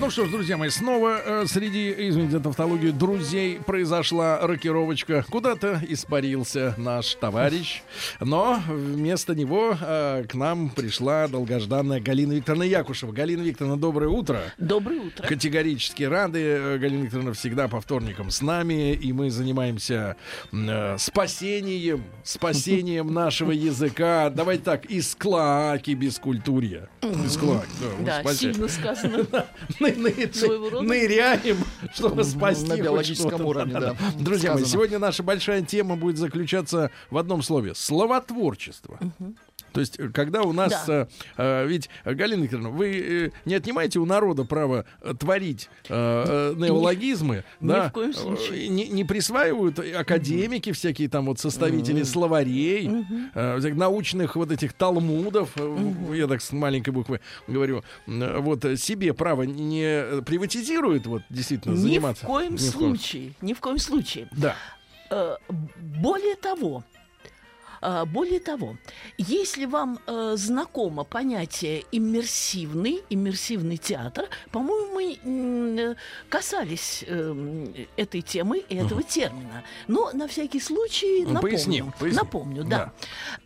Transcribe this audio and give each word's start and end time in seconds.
ну 0.00 0.08
что 0.08 0.24
ж, 0.24 0.30
друзья 0.30 0.56
мои, 0.56 0.70
снова 0.70 1.20
э, 1.24 1.44
среди, 1.46 1.94
извините 2.08 2.32
за 2.32 2.40
тавтологию, 2.40 2.92
друзей 2.92 3.60
произошла 3.66 4.38
рокировочка. 4.40 5.24
Куда-то 5.28 5.82
испарился 5.88 6.74
наш 6.78 7.14
товарищ, 7.16 7.82
но 8.18 8.62
вместо 8.66 9.34
него 9.34 9.76
э, 9.78 10.24
к 10.26 10.34
нам 10.34 10.70
пришла 10.70 11.28
долгожданная 11.28 12.00
Галина 12.00 12.32
Викторовна 12.32 12.62
Якушева. 12.62 13.12
Галина 13.12 13.42
Викторовна, 13.42 13.76
доброе 13.76 14.08
утро. 14.08 14.40
Доброе 14.56 15.00
утро. 15.00 15.26
Категорически 15.26 16.04
рады. 16.04 16.40
Э, 16.40 16.78
Галина 16.78 17.04
Викторовна 17.04 17.34
всегда 17.34 17.68
по 17.68 17.80
вторникам 17.80 18.30
с 18.30 18.40
нами, 18.40 18.94
и 18.94 19.12
мы 19.12 19.30
занимаемся 19.30 20.16
э, 20.50 20.96
спасением, 20.98 22.04
спасением 22.24 23.08
нашего 23.12 23.50
языка. 23.50 24.30
Давайте 24.30 24.62
так, 24.64 24.86
из 24.86 25.14
клоаки 25.14 25.92
бескультурья. 25.92 26.88
Из 27.02 27.36
клоаки, 27.36 27.68
да, 28.00 28.22
Да, 28.22 28.34
сильно 28.34 28.66
сказано. 28.66 29.26
Ныряем, 29.96 31.58
чтобы 31.94 32.24
спасти 32.24 32.66
на 32.68 32.76
биологическом 32.76 33.44
уровне, 33.44 33.72
да, 33.72 33.96
Друзья 34.18 34.54
мои, 34.54 34.64
сегодня 34.64 34.98
наша 34.98 35.22
большая 35.22 35.62
тема 35.62 35.96
будет 35.96 36.16
заключаться 36.18 36.90
в 37.10 37.18
одном 37.18 37.42
слове. 37.42 37.74
Словотворчество. 37.74 38.98
То 39.72 39.80
есть, 39.80 39.98
э, 39.98 40.08
когда 40.08 40.42
у 40.42 40.52
нас... 40.52 40.84
Да. 40.86 41.02
э, 41.02 41.06
э, 41.36 41.66
ведь, 41.66 41.88
э, 42.04 42.14
Галина 42.14 42.42
Викторовна, 42.42 42.70
вы 42.70 42.88
э, 42.98 43.30
не 43.44 43.54
отнимаете 43.54 43.98
у 43.98 44.06
народа 44.06 44.44
право 44.44 44.84
э, 45.02 45.14
творить 45.18 45.68
э, 45.88 45.94
э, 45.94 46.54
неологизмы, 46.56 47.44
ни 47.60 47.68
да? 47.68 47.88
в 47.88 47.92
коем 47.92 48.12
случае. 48.14 48.66
Э, 48.66 48.68
Не, 48.68 48.88
не 48.88 49.04
присваивают 49.04 49.78
академики 49.78 50.72
всякие 50.72 51.08
там 51.08 51.26
вот 51.26 51.38
составители 51.38 52.02
словарей, 52.02 52.90
э, 53.34 53.58
всяких 53.58 53.76
научных 53.76 54.36
вот 54.36 54.50
этих 54.50 54.72
талмудов, 54.72 55.50
э, 55.56 56.14
я 56.14 56.26
так 56.26 56.40
с 56.42 56.52
маленькой 56.52 56.90
буквы 56.90 57.20
говорю, 57.46 57.82
э, 58.06 58.38
вот 58.40 58.64
э, 58.64 58.76
себе 58.76 59.12
право 59.14 59.42
не 59.42 60.22
приватизируют, 60.22 61.06
вот 61.06 61.22
действительно 61.30 61.72
Ни 61.72 61.76
в 61.76 61.80
заниматься. 61.80 62.26
коем 62.26 62.54
Ни 62.54 62.56
в 62.58 62.72
коем- 62.74 62.96
случае. 62.96 63.32
Ни 63.40 63.54
в 63.54 63.60
коем 63.60 63.78
случае. 63.78 64.28
Да. 64.32 64.56
Э, 65.10 65.36
Более 65.76 66.36
того, 66.36 66.84
э, 66.89 66.89
более 68.06 68.40
того, 68.40 68.76
если 69.18 69.64
вам 69.66 69.98
э, 70.06 70.34
знакомо 70.36 71.04
понятие 71.04 71.84
иммерсивный, 71.92 73.02
иммерсивный 73.10 73.76
театр, 73.76 74.28
по-моему, 74.52 74.94
мы 74.94 75.18
э, 75.22 75.94
касались 76.28 77.04
эм, 77.06 77.74
этой 77.96 78.22
темы 78.22 78.58
и 78.58 78.76
этого 78.76 79.02
термина. 79.02 79.64
Но 79.88 80.10
на 80.12 80.26
всякий 80.28 80.60
случай 80.60 81.24
Ну, 81.24 81.32
напомню. 81.34 81.40
поясним, 81.56 81.92
поясним. 81.98 82.22
Напомню, 82.24 82.64
да. 82.64 82.92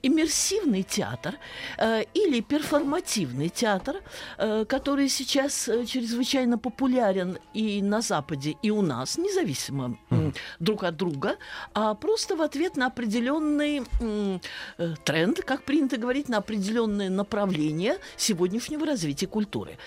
Иммерсивный 0.03 0.83
театр 0.83 1.35
э, 1.79 2.03
или 2.15 2.41
перформативный 2.41 3.49
театр, 3.49 3.97
э, 4.39 4.65
который 4.65 5.09
сейчас 5.09 5.69
э, 5.69 5.85
чрезвычайно 5.87 6.59
популярен 6.59 7.39
и 7.55 7.83
на 7.83 8.01
Западе, 8.01 8.57
и 8.63 8.71
у 8.71 8.83
нас, 8.83 9.19
независимо 9.19 9.97
м, 10.11 10.35
друг 10.61 10.83
от 10.85 10.97
друга, 10.97 11.37
а 11.75 11.95
просто 11.95 12.37
в 12.37 12.43
ответ 12.43 12.77
на 12.77 12.87
определенный 12.87 13.83
э, 14.01 14.24
тренд, 15.05 15.41
как 15.45 15.63
принято 15.65 15.97
говорить, 15.97 16.29
на 16.29 16.39
определенное 16.39 17.11
направление 17.11 17.99
сегодняшнего 18.17 18.87
развития 18.87 19.27
культуры. 19.27 19.79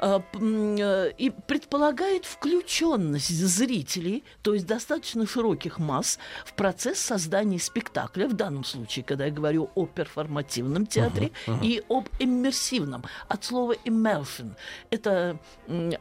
Э, 0.00 0.20
м, 0.34 0.76
э, 0.76 1.12
И 1.18 1.30
предполагает 1.30 2.24
включенность 2.24 3.30
зрителей, 3.30 4.24
то 4.42 4.54
есть 4.54 4.66
достаточно 4.66 5.26
широких 5.26 5.78
масс, 5.78 6.18
в 6.44 6.54
процесс 6.54 6.98
создания 6.98 7.58
спектакля, 7.58 8.28
в 8.28 8.32
данном 8.34 8.64
случае, 8.64 9.04
когда 9.04 9.26
я 9.26 9.30
говорю 9.30 9.70
о 9.74 9.86
перформативном 9.86 10.86
театре 10.86 11.30
и 11.62 11.82
об 11.88 12.08
иммерсивном, 12.18 13.04
от 13.28 13.44
слова 13.44 13.74
immersion. 13.84 14.50
Это 14.90 15.38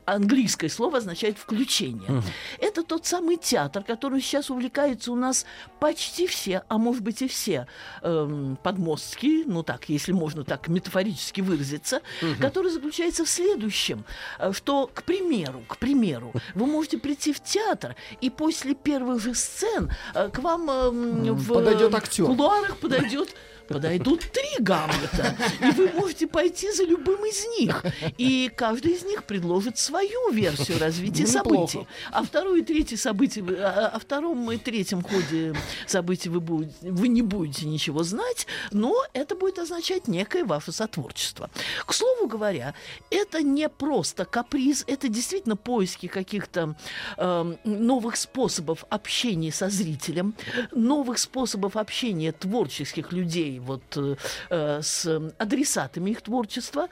английское 0.06 0.69
слово 0.69 0.97
означает 0.97 1.38
включение. 1.38 2.24
Это 2.59 2.84
тот 2.84 3.06
самый 3.06 3.38
театр, 3.38 3.84
который 3.84 4.22
сейчас 4.22 4.50
увлекается 4.50 5.12
у 5.12 5.16
нас 5.16 5.46
почти 5.80 6.28
все, 6.28 6.63
а 6.68 6.78
может 6.78 7.03
быть 7.03 7.22
и 7.22 7.28
все 7.28 7.68
эм, 8.01 8.57
подмостки, 8.62 9.44
ну 9.45 9.63
так, 9.63 9.90
если 9.90 10.12
можно 10.12 10.44
так 10.44 10.67
метафорически 10.67 11.41
выразиться, 11.41 12.01
который 12.40 12.72
заключается 12.72 13.25
в 13.25 13.29
следующем, 13.29 14.06
э, 14.40 14.51
что, 14.53 14.90
к 14.94 15.03
примеру, 15.03 15.63
к 15.67 15.78
примеру, 15.78 16.34
вы 16.56 16.66
можете 16.66 16.97
прийти 16.97 17.34
в 17.34 17.39
театр, 17.41 17.95
и 18.22 18.29
после 18.29 18.75
первых 18.75 19.22
же 19.22 19.34
сцен 19.35 19.91
э, 20.13 20.29
к 20.29 20.39
вам 20.39 20.69
эм, 20.69 21.35
в 21.35 21.53
Подойдет 21.53 21.94
э, 21.94 21.97
актер. 21.97 22.25
кулуарах 22.25 22.78
подойдет 22.78 23.35
подойдут 23.69 24.22
три 24.31 24.50
Гамлета, 24.59 25.35
и 25.62 25.72
вы 25.72 25.90
можете 25.94 26.28
пойти 26.28 26.72
за 26.74 26.84
любым 26.84 27.24
из 27.25 27.46
них. 27.59 27.84
И 28.18 28.52
каждый 28.56 28.94
из 28.94 29.03
них 29.06 29.24
предложит 29.24 29.78
свою 29.78 30.31
версию 30.31 30.80
развития 30.80 31.25
Ну, 31.28 31.40
неплохо. 31.40 31.68
событий. 31.72 31.88
А 32.12 32.24
второе 32.24 32.59
и 32.59 32.63
третье 32.63 32.97
событие, 32.97 33.44
вы- 33.44 33.56
а- 33.57 33.88
о 33.88 34.00
втором 34.00 34.52
и 34.52 34.57
третьем 34.57 35.02
ходе 35.02 35.56
событий 35.88 36.30
вы, 36.30 36.40
будете, 36.41 36.74
вы 36.81 37.07
не 37.07 37.22
будете 37.22 37.66
ничего 37.68 38.03
знать, 38.03 38.47
но 38.72 38.94
это 39.13 39.35
будет 39.35 39.59
означать 39.59 40.07
некое 40.07 40.44
ваше 40.44 40.72
сотворчество. 40.72 41.50
К 41.86 41.94
слову 41.94 42.28
говоря, 42.28 42.74
это 43.12 43.41
не 43.41 43.69
просто 43.69 44.25
каприз, 44.25 44.84
это 44.88 45.07
действительно 45.07 45.56
поиски 45.56 46.07
каких-то 46.07 46.75
эм, 47.18 47.57
новых 47.63 48.16
способов 48.18 48.84
общения 48.90 49.51
со 49.51 49.69
зрителем, 49.69 50.34
новых 50.72 51.19
способов 51.19 51.75
общения 51.75 52.31
творческих 52.31 53.12
людей 53.13 53.59
вот, 53.59 53.81
э, 53.96 54.16
э, 54.50 54.81
с 54.81 55.06
адресатами 55.38 56.12
их 56.12 56.22
творчества, 56.22 56.88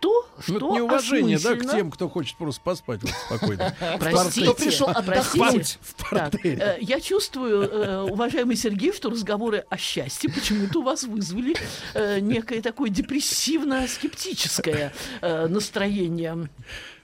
то, 0.00 0.28
Ну, 0.36 0.42
что 0.42 0.56
это 0.56 0.64
неуважение, 0.66 1.38
да, 1.38 1.54
к 1.56 1.70
тем, 1.70 1.90
кто 1.90 2.08
хочет 2.10 2.36
просто 2.36 2.60
поспать 2.62 3.00
вот 3.02 3.10
спокойно. 3.10 3.74
Простите, 4.00 4.46
Кто 4.46 4.54
пришел 4.54 4.88
отдохнуть 4.88 5.78
в 5.80 5.94
Так, 6.10 6.30
портере. 6.32 6.58
э, 6.60 6.76
я 6.80 7.00
чувствую, 7.00 7.62
э, 7.70 8.00
уважаемый 8.02 8.56
Сергей, 8.56 8.92
что 8.92 9.08
разговоры 9.10 9.64
о 9.70 9.76
счастье 9.78 10.28
почему-то 10.30 10.80
у 10.80 10.82
вас 10.82 11.04
вызвали 11.04 11.56
э, 11.94 12.18
некое 12.20 12.60
такое 12.60 12.90
депрессивно-скептическое 12.90 14.92
э, 15.22 15.46
настроение 15.48 16.48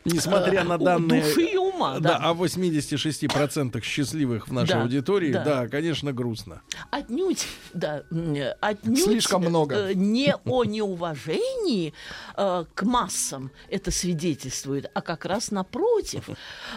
Несмотря 0.04 0.60
э, 0.60 0.64
на 0.64 0.78
данные... 0.78 1.22
души 1.22 1.42
и 1.42 1.56
ума. 1.56 1.98
Да, 1.98 2.18
Да, 2.18 2.30
о 2.30 2.34
86% 2.34 3.80
счастливых 3.82 4.48
в 4.48 4.52
нашей 4.52 4.72
Да, 4.72 4.82
аудитории, 4.82 5.32
да. 5.32 5.44
да, 5.44 5.68
конечно, 5.68 6.12
грустно. 6.12 6.62
Отнюдь, 6.90 7.46
да, 7.72 8.02
э, 8.10 8.54
отнюдь 8.60 9.04
Слишком 9.04 9.42
много. 9.42 9.74
э, 9.74 9.94
не 9.94 10.34
о 10.44 10.64
неуважении 10.64 11.92
э, 12.36 12.64
к 12.74 12.82
массам 12.82 13.50
это 13.68 13.90
свидетельствует, 13.90 14.90
а 14.94 15.00
как 15.02 15.24
раз 15.24 15.50
напротив. 15.50 16.28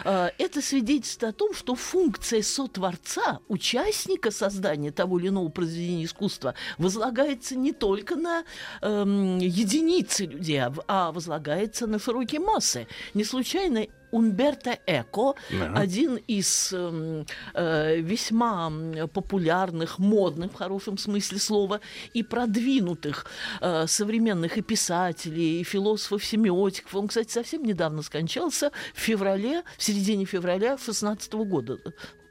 Э, 0.04 0.30
это 0.38 0.62
свидетельствует 0.62 1.34
о 1.34 1.36
том, 1.36 1.54
что 1.54 1.74
функция 1.74 2.42
сотворца, 2.42 3.40
участника 3.48 4.30
создания 4.30 4.90
того 4.90 5.18
или 5.18 5.28
иного 5.28 5.48
произведения 5.48 6.04
искусства, 6.04 6.54
возлагается 6.78 7.56
не 7.56 7.72
только 7.72 8.16
на 8.16 8.44
эм, 8.80 9.38
единицы 9.38 10.26
людей, 10.26 10.60
а 10.62 10.72
а 10.86 11.12
возлагается 11.12 11.86
на 11.86 11.98
широкие 11.98 12.40
массы. 12.40 12.86
Не 13.14 13.24
случайно 13.24 13.86
Умберто 14.10 14.78
Эко, 14.86 15.34
Да. 15.50 15.72
один 15.74 16.16
из 16.28 16.72
эм, 16.72 17.26
э, 17.54 17.96
весьма 18.00 18.72
популярных, 19.12 19.98
модных 19.98 20.52
в 20.52 20.54
хорошем 20.54 20.98
смысле 20.98 21.38
слова, 21.38 21.80
и 22.12 22.22
продвинутых 22.22 23.26
э, 23.60 23.86
современных 23.88 24.56
и 24.56 24.62
писателей, 24.62 25.60
и 25.60 25.64
философов, 25.64 26.24
семиотиков. 26.24 26.94
Он, 26.94 27.08
кстати, 27.08 27.32
совсем 27.32 27.64
недавно 27.64 28.02
скончался 28.02 28.70
в 28.94 29.00
феврале, 29.00 29.62
в 29.76 29.82
середине 29.82 30.26
февраля 30.26 30.78
16 30.78 31.32
года 31.32 31.78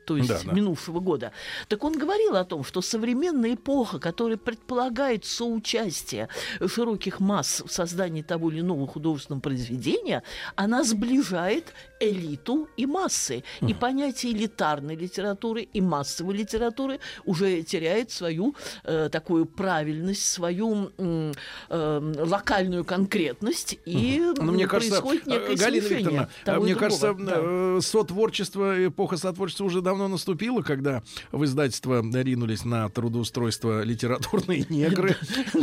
то 0.06 0.18
есть 0.18 0.30
Да, 0.30 0.40
да. 0.44 0.52
минувшего 0.52 1.00
года. 1.00 1.32
Так 1.68 1.84
он 1.84 1.98
говорил 1.98 2.36
о 2.36 2.46
том, 2.46 2.64
что 2.64 2.82
современная 2.82 3.56
эпоха, 3.56 4.00
которая 4.00 4.38
предполагает 4.38 5.26
соучастие 5.26 6.30
широких 6.68 7.20
масс 7.20 7.64
в 7.66 7.72
создании 7.72 8.22
того 8.22 8.52
или 8.52 8.60
иного 8.62 8.88
художественного 8.88 9.42
произведения, 9.42 10.24
она 10.56 10.84
сближает 10.84 11.74
элиту 12.10 12.68
и 12.78 12.86
массы. 12.86 13.44
И 13.68 13.74
понятие 13.74 14.34
элитарной 14.34 14.96
литературы 14.96 15.62
и 15.62 15.82
массовой 15.82 16.36
литературы 16.36 17.00
уже 17.26 17.64
теряет 17.64 18.12
свою 18.12 18.56
э, 18.84 19.10
такую 19.12 19.46
правильность, 19.46 20.26
свою 20.26 20.92
э, 20.98 21.32
локальную 21.70 22.84
конкретность, 22.86 23.78
и 23.86 24.22
Но 24.38 24.52
мне 24.52 24.68
кажется, 24.68 25.02
происходит 25.02 25.28
э, 25.28 25.32
некое 25.32 25.56
Галина 25.56 25.88
Викторовна, 25.88 26.30
э, 26.46 26.52
мне 26.52 26.56
другого. 26.74 26.80
кажется, 26.80 27.14
Да. 27.14 27.34
э, 27.38 27.80
сотворчество, 27.82 28.88
эпоха 28.88 29.18
сотворчества 29.18 29.66
уже 29.66 29.82
давно 29.82 30.08
наступило, 30.08 30.62
когда 30.62 31.04
в 31.32 31.44
издательство 31.46 32.04
ринулись 32.14 32.66
на 32.66 32.90
трудоустройство 32.90 33.84
литературные 33.84 34.66
негры, 34.70 35.16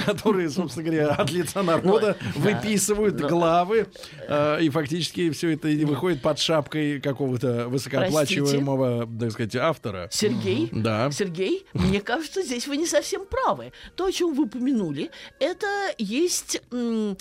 которые, 0.06 0.50
собственно 0.50 0.84
говоря, 0.87 1.08
от 1.10 1.31
лица 1.31 1.62
народа 1.62 2.16
выписывают 2.37 3.16
главы, 3.20 3.87
и 4.60 4.69
фактически 4.72 5.31
все 5.31 5.50
это 5.50 5.69
выходит 5.87 6.22
под 6.31 6.38
шапкой 6.38 7.00
какого-то 7.00 7.69
высокооплачиваемого, 7.69 9.09
так 9.19 9.32
сказать, 9.32 9.56
автора. 9.56 10.09
Сергей, 10.12 10.69
Да. 10.73 11.11
Сергей, 11.11 11.67
мне 11.75 12.00
кажется, 12.00 12.43
здесь 12.43 12.69
вы 12.69 12.77
не 12.77 12.87
совсем 12.87 13.27
правы. 13.27 13.73
То, 13.97 14.06
о 14.06 14.12
чем 14.12 14.32
вы 14.35 14.44
упомянули, 14.44 15.11
это 15.41 15.67
есть 15.99 16.62
э, 16.71 17.15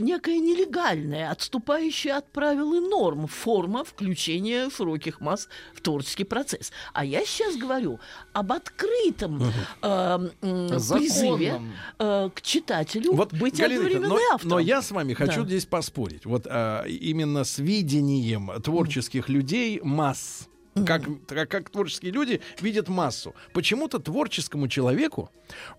некая 0.00 0.38
нелегальная, 0.38 1.30
отступающая 1.32 2.18
от 2.18 2.30
правил 2.30 2.72
и 2.74 2.80
норм 2.80 3.26
форма 3.26 3.84
включения 3.84 4.70
широких 4.70 5.20
масс 5.20 5.48
в 5.74 5.80
творческий 5.80 6.24
процесс. 6.24 6.70
А 6.92 7.04
я 7.04 7.24
сейчас 7.24 7.56
говорю 7.56 7.98
об 8.32 8.52
открытом 8.52 9.42
э, 9.82 10.28
м, 10.42 10.68
призыве 10.68 11.60
э, 11.98 12.30
к 12.32 12.42
читателю 12.42 13.14
Вот, 13.14 13.32
быть 13.32 13.56
Галина 13.58 13.80
одновременно 13.86 14.08
но, 14.08 14.18
автором. 14.32 14.50
но 14.50 14.58
я 14.60 14.82
с 14.82 14.90
вами 14.92 15.14
хочу 15.14 15.40
Да. 15.42 15.46
здесь 15.48 15.66
поспорить. 15.66 16.26
Вот 16.26 16.46
а, 16.48 16.84
именно 16.86 17.42
с 17.44 17.58
видением 17.58 18.51
творческих 18.60 19.28
людей 19.28 19.80
масс. 19.82 20.48
Как, 20.86 21.02
как, 21.28 21.50
как 21.50 21.68
творческие 21.68 22.12
люди 22.12 22.40
видят 22.60 22.88
массу. 22.88 23.34
Почему-то 23.52 23.98
творческому 23.98 24.68
человеку 24.68 25.30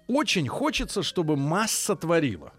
очень 0.07 0.47
хочется, 0.47 1.01
чтобы 1.01 1.35
масса 1.35 1.95
творила. 1.95 2.53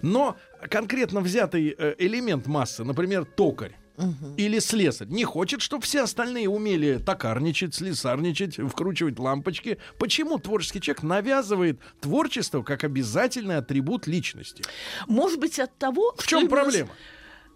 Но 0.00 0.36
конкретно 0.70 1.20
взятый 1.20 1.74
э, 1.76 1.94
элемент 1.98 2.46
массы, 2.46 2.84
например, 2.84 3.24
токарь, 3.24 3.76
или 4.36 4.58
слесарь 4.58 5.08
не 5.08 5.24
хочет, 5.24 5.60
чтобы 5.60 5.84
все 5.84 6.02
остальные 6.02 6.48
умели 6.48 6.98
токарничать, 6.98 7.74
слесарничать, 7.74 8.56
вкручивать 8.56 9.18
лампочки. 9.18 9.78
Почему 9.98 10.38
творческий 10.38 10.80
человек 10.80 11.02
навязывает 11.02 11.80
творчество 12.00 12.62
как 12.62 12.84
обязательный 12.84 13.58
атрибут 13.58 14.06
личности? 14.06 14.64
Может 15.06 15.38
быть, 15.38 15.58
от 15.58 15.76
того, 15.76 16.14
В 16.16 16.26
чем 16.26 16.48
проблема? 16.48 16.90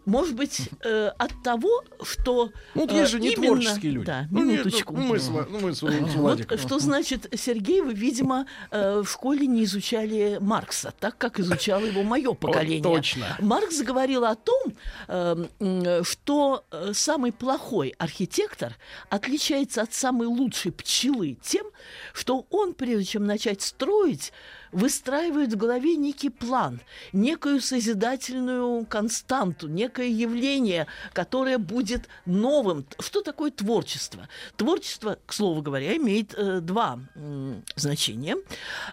Может 0.06 0.34
быть, 0.34 0.68
э, 0.82 1.12
от 1.18 1.42
того, 1.42 1.82
что... 2.02 2.50
Ну, 2.74 2.82
вот 2.82 2.92
э, 2.92 3.00
есть 3.00 3.12
же 3.12 3.20
не 3.20 3.32
именно- 3.32 3.46
творческие 3.46 3.92
люди. 3.92 4.06
Да, 4.06 4.26
ну, 4.30 4.44
нет, 4.44 4.64
минуточку. 4.64 4.92
ну, 4.94 5.00
мы 5.00 5.18
с, 5.18 5.28
ну, 5.28 5.60
мы 5.60 5.74
с, 5.74 5.78
с 5.78 5.82
Владиком. 5.82 6.58
Вот 6.58 6.66
что 6.66 6.78
значит, 6.78 7.26
Сергей, 7.34 7.80
вы, 7.80 7.94
видимо, 7.94 8.46
э, 8.70 9.00
в 9.00 9.10
школе 9.10 9.46
не 9.46 9.64
изучали 9.64 10.38
Маркса, 10.40 10.92
так 10.98 11.16
как 11.16 11.40
изучало 11.40 11.84
его 11.84 12.02
мое 12.02 12.34
поколение. 12.34 12.82
точно. 12.82 13.36
Маркс 13.40 13.80
говорил 13.80 14.24
о 14.24 14.34
том, 14.34 14.74
э, 15.08 16.02
что 16.02 16.64
э, 16.70 16.92
самый 16.92 17.32
плохой 17.32 17.94
архитектор 17.98 18.76
отличается 19.08 19.82
от 19.82 19.94
самой 19.94 20.26
лучшей 20.26 20.72
пчелы 20.72 21.38
тем, 21.42 21.66
что 22.12 22.46
он, 22.50 22.74
прежде 22.74 23.04
чем 23.04 23.26
начать 23.26 23.62
строить, 23.62 24.32
выстраивает 24.74 25.52
в 25.52 25.56
голове 25.56 25.96
некий 25.96 26.30
план, 26.30 26.80
некую 27.12 27.60
созидательную 27.60 28.84
константу, 28.86 29.68
некое 29.68 30.08
явление, 30.08 30.86
которое 31.12 31.58
будет 31.58 32.08
новым. 32.26 32.84
Что 32.98 33.22
такое 33.22 33.50
творчество? 33.50 34.28
Творчество, 34.56 35.18
к 35.24 35.32
слову 35.32 35.62
говоря, 35.62 35.96
имеет 35.96 36.34
э, 36.34 36.60
два 36.60 36.98
м, 37.14 37.64
значения, 37.76 38.36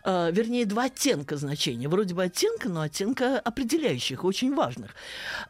э, 0.03 0.31
вернее, 0.31 0.65
два 0.65 0.83
оттенка 0.83 1.35
значения. 1.37 1.87
Вроде 1.89 2.13
бы 2.13 2.23
оттенка, 2.23 2.69
но 2.69 2.81
оттенка 2.81 3.39
определяющих, 3.39 4.23
очень 4.23 4.53
важных. 4.53 4.91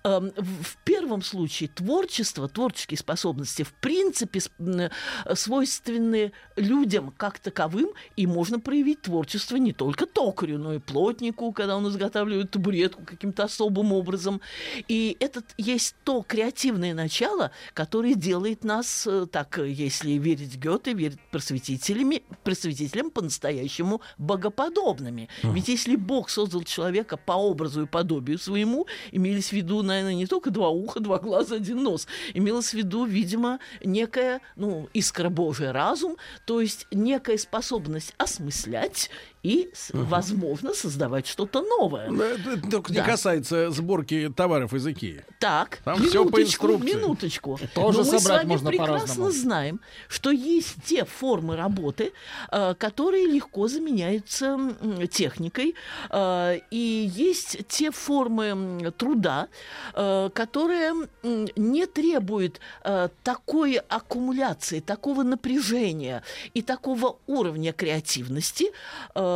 Эм, 0.04 0.32
в, 0.38 0.78
первом 0.86 1.22
случае 1.22 1.70
творчество, 1.70 2.48
творческие 2.48 2.98
способности, 2.98 3.64
в 3.64 3.74
принципе, 3.74 4.40
э, 4.60 4.90
свойственны 5.36 6.32
людям 6.56 7.14
как 7.18 7.40
таковым, 7.40 7.90
и 8.16 8.26
можно 8.28 8.60
проявить 8.60 9.02
творчество 9.02 9.58
не 9.58 9.74
только 9.74 10.06
токарю, 10.22 10.60
но 10.60 10.74
и 10.74 10.80
плотнику, 10.80 11.52
когда 11.52 11.76
он 11.78 11.88
изготавливает 11.88 12.52
табуретку 12.52 13.04
каким-то 13.04 13.44
особым 13.44 13.92
образом. 13.92 14.40
И 14.88 15.18
это 15.20 15.42
есть 15.58 15.96
то 16.04 16.22
креативное 16.22 16.94
начало, 16.94 17.52
которое 17.74 18.14
делает 18.14 18.64
нас, 18.64 19.08
э, 19.08 19.26
так, 19.26 19.58
э, 19.58 19.70
если 19.70 20.12
верить 20.12 20.58
Гёте, 20.58 20.94
верить 20.94 21.20
просветителями, 21.32 22.22
просветителям 22.44 23.10
по-настоящему 23.10 24.02
богоподобными. 24.20 25.28
Ведь 25.44 25.68
если 25.70 25.96
Бог 25.96 26.30
создал 26.30 26.64
человека 26.64 27.18
по 27.18 27.34
образу 27.34 27.84
и 27.84 27.86
подобию 27.88 28.38
своему, 28.38 28.86
имелись 29.12 29.50
в 29.50 29.54
виду, 29.54 29.82
наверное, 29.82 30.14
не 30.14 30.28
только 30.28 30.52
два 30.52 30.70
уха, 30.70 31.00
два 31.00 31.18
глаза, 31.18 31.56
один 31.56 31.84
нос. 31.84 32.08
Имелось 32.36 32.70
в 32.70 32.74
виду, 32.76 33.06
видимо, 33.06 33.60
некая, 33.84 34.42
ну, 34.56 34.88
искра 34.94 35.30
Божия 35.30 35.74
разум, 35.74 36.18
то 36.46 36.62
есть 36.62 36.86
некая 36.92 37.38
способность 37.38 38.14
осмыслять 38.18 39.10
и, 39.44 39.72
возможно, 39.94 40.74
создавать 40.74 41.26
что-то 41.28 41.62
новое. 41.62 42.10
Да, 42.12 42.26
это 42.26 42.70
только 42.70 42.92
не 42.92 43.00
Да. 43.00 43.06
касается 43.06 43.72
сборки 43.72 44.32
товаров 44.36 44.74
из 44.74 44.86
Икеи. 44.86 45.26
Так, 45.40 45.80
Там 45.84 45.98
всё 46.04 46.26
по 46.26 46.38
минуточку, 46.38 46.68
инструкции. 46.68 46.96
минуточку. 46.96 47.60
Тоже 47.74 47.98
Но 48.00 48.12
мы 48.12 48.20
с 48.20 48.26
вами 48.26 48.48
можно 48.48 48.70
прекрасно 48.70 49.32
знаем, 49.32 49.80
что 50.08 50.30
есть 50.32 50.76
те 50.86 51.06
формы 51.06 51.56
работы, 51.56 52.14
э, 52.52 52.76
которые 52.78 53.26
легко 53.26 53.68
заменяются 53.68 54.58
техникой, 55.12 55.76
э, 56.10 56.60
и 56.70 57.12
есть 57.16 57.68
те 57.68 57.92
формы 57.92 58.94
труда, 58.98 59.48
э, 59.94 60.30
которые 60.34 60.94
не 61.24 61.86
требуют 61.88 62.60
такой 63.24 63.76
аккумуляции, 63.76 64.80
такого 64.80 65.24
напряжения 65.24 66.24
и 66.54 66.62
такого 66.62 67.18
уровня 67.28 67.74
креативности, 67.74 68.72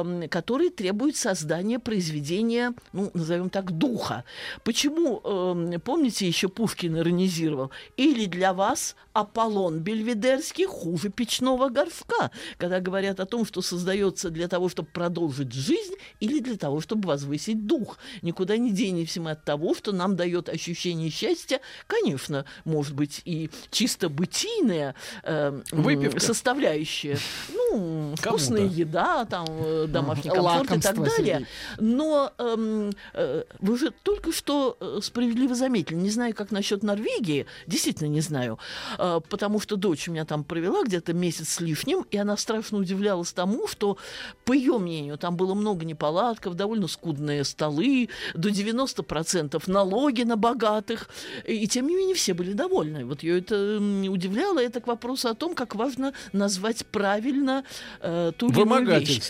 э, 0.03 0.23
м, 0.23 0.29
который 0.29 0.69
требует 0.69 1.15
создания 1.15 1.79
произведения, 1.79 2.73
ну, 2.93 3.11
назовем 3.13 3.49
так, 3.49 3.71
духа. 3.71 4.23
Почему, 4.63 5.21
эм, 5.23 5.79
помните, 5.81 6.27
еще 6.27 6.49
Пушкин 6.49 6.97
иронизировал? 6.97 7.71
Или 7.97 8.25
для 8.25 8.53
вас 8.53 8.95
Аполлон 9.13 9.79
Бельведерский 9.79 10.65
хуже 10.65 11.09
печного 11.09 11.69
горшка, 11.69 12.31
когда 12.57 12.79
говорят 12.79 13.19
о 13.19 13.25
том, 13.25 13.45
что 13.45 13.61
создается 13.61 14.29
для 14.29 14.47
того, 14.47 14.69
чтобы 14.69 14.89
продолжить 14.91 15.53
жизнь, 15.53 15.95
или 16.19 16.39
для 16.39 16.57
того, 16.57 16.81
чтобы 16.81 17.07
возвысить 17.07 17.65
дух. 17.65 17.97
Никуда 18.21 18.57
не 18.57 18.71
денемся 18.71 19.21
мы 19.21 19.31
от 19.31 19.45
того, 19.45 19.73
что 19.73 19.91
нам 19.91 20.15
дает 20.15 20.49
ощущение 20.49 21.09
счастья, 21.09 21.59
конечно, 21.87 22.45
может 22.65 22.93
быть, 22.93 23.21
и 23.25 23.49
чисто 23.71 24.09
бытийная 24.09 24.95
э, 25.23 25.61
м, 25.71 25.81
Выпивка. 25.81 26.19
составляющая. 26.19 27.17
Ну, 27.53 28.13
вкусная 28.17 28.65
еда, 28.65 29.25
там, 29.25 29.45
э, 29.49 29.84
домашний 29.91 30.31
комфорт 30.31 30.71
и 30.71 30.79
так 30.79 30.95
далее. 30.95 31.11
Сергей. 31.15 31.47
Но 31.79 32.31
эм, 32.37 32.91
э, 33.13 33.43
вы 33.59 33.77
же 33.77 33.91
только 34.03 34.31
что 34.31 34.77
э, 34.79 34.99
справедливо 35.01 35.55
заметили, 35.55 35.95
не 35.95 36.09
знаю, 36.09 36.33
как 36.35 36.51
насчет 36.51 36.83
Норвегии, 36.83 37.45
действительно 37.67 38.07
не 38.07 38.21
знаю, 38.21 38.59
э, 38.97 39.19
потому 39.29 39.59
что 39.59 39.75
дочь 39.75 40.07
у 40.07 40.11
меня 40.11 40.25
там 40.25 40.43
провела 40.43 40.83
где-то 40.83 41.13
месяц 41.13 41.49
с 41.49 41.59
лишним, 41.59 42.05
и 42.11 42.17
она 42.17 42.37
страшно 42.37 42.77
удивлялась 42.77 43.33
тому, 43.33 43.67
что, 43.67 43.97
по 44.43 44.53
ее 44.53 44.77
мнению, 44.77 45.17
там 45.17 45.35
было 45.37 45.53
много 45.53 45.85
неполадков, 45.85 46.55
довольно 46.55 46.87
скудные 46.87 47.43
столы, 47.43 48.09
до 48.33 48.49
90% 48.49 49.61
налоги 49.67 50.23
на 50.23 50.35
богатых, 50.37 51.09
и 51.45 51.67
тем 51.67 51.87
не 51.87 51.95
менее 51.95 52.15
все 52.15 52.33
были 52.33 52.53
довольны. 52.53 53.05
Вот 53.05 53.23
ее 53.23 53.39
это 53.39 53.55
м, 53.55 54.03
удивляло, 54.11 54.59
это 54.59 54.81
к 54.81 54.87
вопросу 54.87 55.29
о 55.29 55.33
том, 55.33 55.55
как 55.55 55.75
важно 55.75 56.13
назвать 56.33 56.85
правильно 56.87 57.63
э, 58.01 58.31
ту 58.37 58.49
или 58.49 58.61
иную 58.61 58.99
вещь. 58.99 59.21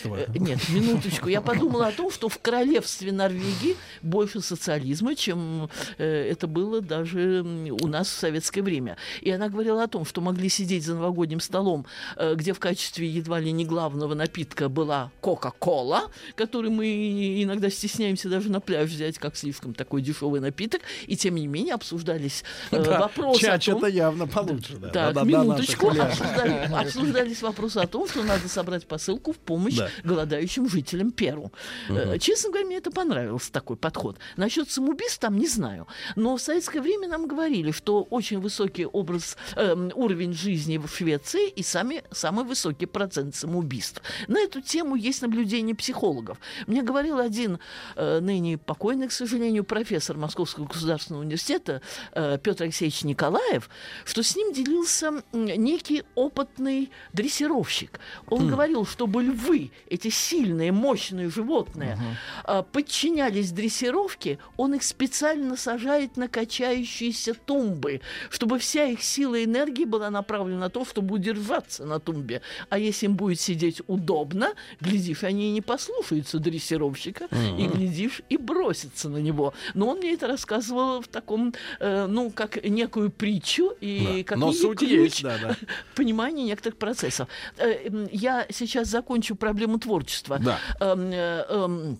Нет, 0.46 0.68
минуточку. 0.68 1.28
Я 1.28 1.40
подумала 1.40 1.86
о 1.88 1.92
том, 1.92 2.10
что 2.10 2.28
в 2.28 2.38
королевстве 2.38 3.12
Норвегии 3.12 3.76
больше 4.02 4.40
социализма, 4.40 5.14
чем 5.14 5.70
э, 5.98 6.28
это 6.30 6.46
было 6.46 6.80
даже 6.80 7.42
у 7.80 7.86
нас 7.86 8.08
в 8.08 8.12
советское 8.12 8.62
время. 8.62 8.96
И 9.20 9.30
она 9.30 9.48
говорила 9.48 9.82
о 9.82 9.86
том, 9.88 10.04
что 10.04 10.20
могли 10.20 10.48
сидеть 10.48 10.84
за 10.84 10.94
новогодним 10.94 11.40
столом, 11.40 11.86
э, 12.16 12.34
где 12.34 12.52
в 12.52 12.58
качестве 12.58 13.06
едва 13.08 13.38
ли 13.38 13.52
не 13.52 13.64
главного 13.64 14.14
напитка 14.14 14.68
была 14.68 15.10
Кока-Кола, 15.20 16.10
который 16.34 16.70
мы 16.70 17.42
иногда 17.42 17.70
стесняемся 17.70 18.28
даже 18.28 18.50
на 18.50 18.60
пляж 18.60 18.90
взять, 18.90 19.18
как 19.18 19.36
слишком 19.36 19.74
такой 19.74 20.02
дешевый 20.02 20.40
напиток, 20.40 20.82
и 21.06 21.16
тем 21.16 21.36
не 21.36 21.46
менее 21.46 21.74
обсуждались 21.74 22.42
э, 22.72 22.82
вопросы 22.82 23.46
о 23.46 23.58
том, 23.58 23.78
это 23.78 23.86
явно 23.86 24.26
получше. 24.26 24.76
Да, 24.78 24.88
так, 24.88 24.92
Да, 24.92 25.12
да, 25.12 25.20
да, 25.20 25.24
минуточку. 25.24 25.90
Обсуждали- 25.90 26.72
обсуждались 26.74 27.42
вопросы 27.42 27.78
о 27.78 27.86
том, 27.86 28.08
что 28.08 28.16
что 28.16 28.24
надо 28.24 28.48
собрать 28.48 28.86
посылку 28.86 29.34
в 29.34 29.36
помощь 29.36 29.76
Да. 29.76 29.90
голодающим 30.02 30.35
жителям 30.44 31.10
Перу. 31.10 31.52
Э, 31.88 32.18
Честно 32.18 32.50
говоря, 32.50 32.66
мне 32.66 32.76
это 32.76 32.90
понравился 32.90 33.52
такой 33.52 33.76
подход. 33.76 34.18
Насчет 34.36 34.70
самоубийств 34.70 35.18
там 35.18 35.38
не 35.38 35.48
знаю. 35.48 35.86
Но 36.16 36.36
в 36.36 36.40
советское 36.40 36.80
время 36.80 37.08
нам 37.08 37.26
говорили, 37.26 37.70
что 37.70 38.02
очень 38.02 38.40
высокий 38.40 38.86
образ, 38.86 39.36
эм, 39.56 39.90
уровень 39.94 40.32
жизни 40.32 40.78
в 40.78 40.88
Швеции 40.88 41.48
и 41.48 41.62
сами, 41.62 42.02
самый 42.10 42.44
высокий 42.44 42.86
процент 42.86 43.34
самоубийств. 43.34 44.02
На 44.28 44.40
эту 44.40 44.60
тему 44.60 44.96
есть 44.96 45.22
наблюдение 45.22 45.74
психологов. 45.74 46.38
Мне 46.66 46.82
говорил 46.82 47.18
один 47.18 47.58
э, 47.96 48.20
ныне 48.20 48.58
покойный, 48.58 49.08
к 49.08 49.12
сожалению, 49.12 49.64
профессор 49.64 50.16
Московского 50.16 50.66
государственного 50.66 51.22
университета 51.22 51.80
э, 52.12 52.38
Петр 52.42 52.64
Алексеевич 52.64 53.04
Николаев, 53.04 53.68
что 54.04 54.22
с 54.22 54.36
ним 54.36 54.52
делился 54.52 55.22
некий 55.32 56.04
опытный 56.14 56.90
дрессировщик. 57.12 58.00
Он 58.28 58.48
говорил, 58.48 58.86
чтобы 58.86 59.22
львы, 59.22 59.70
эти 59.88 60.08
сильные, 60.30 60.72
мощные 60.72 61.30
животные, 61.30 61.98
э, 62.44 62.62
подчинялись 62.72 63.52
дрессировке, 63.52 64.38
он 64.56 64.74
их 64.74 64.82
специально 64.82 65.56
сажает 65.56 66.16
на 66.16 66.28
качающиеся 66.28 67.34
тумбы, 67.34 68.00
чтобы 68.30 68.58
вся 68.58 68.84
их 68.84 69.02
сила 69.02 69.36
и 69.36 69.44
энергия 69.44 69.86
была 69.86 70.10
направлена 70.10 70.60
на 70.60 70.70
то, 70.70 70.84
чтобы 70.84 71.14
удержаться 71.14 71.84
на 71.84 71.98
тумбе. 72.00 72.40
А 72.70 72.78
если 72.78 73.06
им 73.06 73.16
будет 73.16 73.40
сидеть 73.40 73.82
удобно, 73.86 74.52
глядишь, 74.80 75.22
они 75.24 75.48
и 75.48 75.52
не 75.52 75.60
послушаются 75.60 76.38
дрессировщика, 76.38 77.28
и 77.58 77.66
глядишь, 77.66 78.22
и 78.28 78.36
бросятся 78.36 79.08
на 79.08 79.18
него. 79.18 79.54
Но 79.74 79.88
он 79.88 79.98
мне 79.98 80.14
это 80.14 80.26
рассказывал 80.26 81.00
в 81.02 81.08
таком, 81.08 81.54
э, 81.80 82.06
ну, 82.08 82.30
как 82.30 82.64
некую 82.64 83.10
притчу, 83.10 83.72
и 83.80 84.16
Да. 84.18 84.24
как 84.24 84.38
Но 84.38 84.52
суть 84.52 84.78
ключ 84.78 84.90
есть, 84.90 85.22
да, 85.22 85.38
да. 85.38 85.56
понимания 85.94 86.44
некоторых 86.44 86.78
процессов. 86.78 87.28
Э, 87.58 88.06
Я 88.12 88.46
сейчас 88.50 88.88
закончу 88.88 89.36
проблему 89.36 89.78
творчества. 89.78 90.15
Да. 90.38 90.58
Эм, 90.80 91.10
э, 91.12 91.44
эм, 91.48 91.98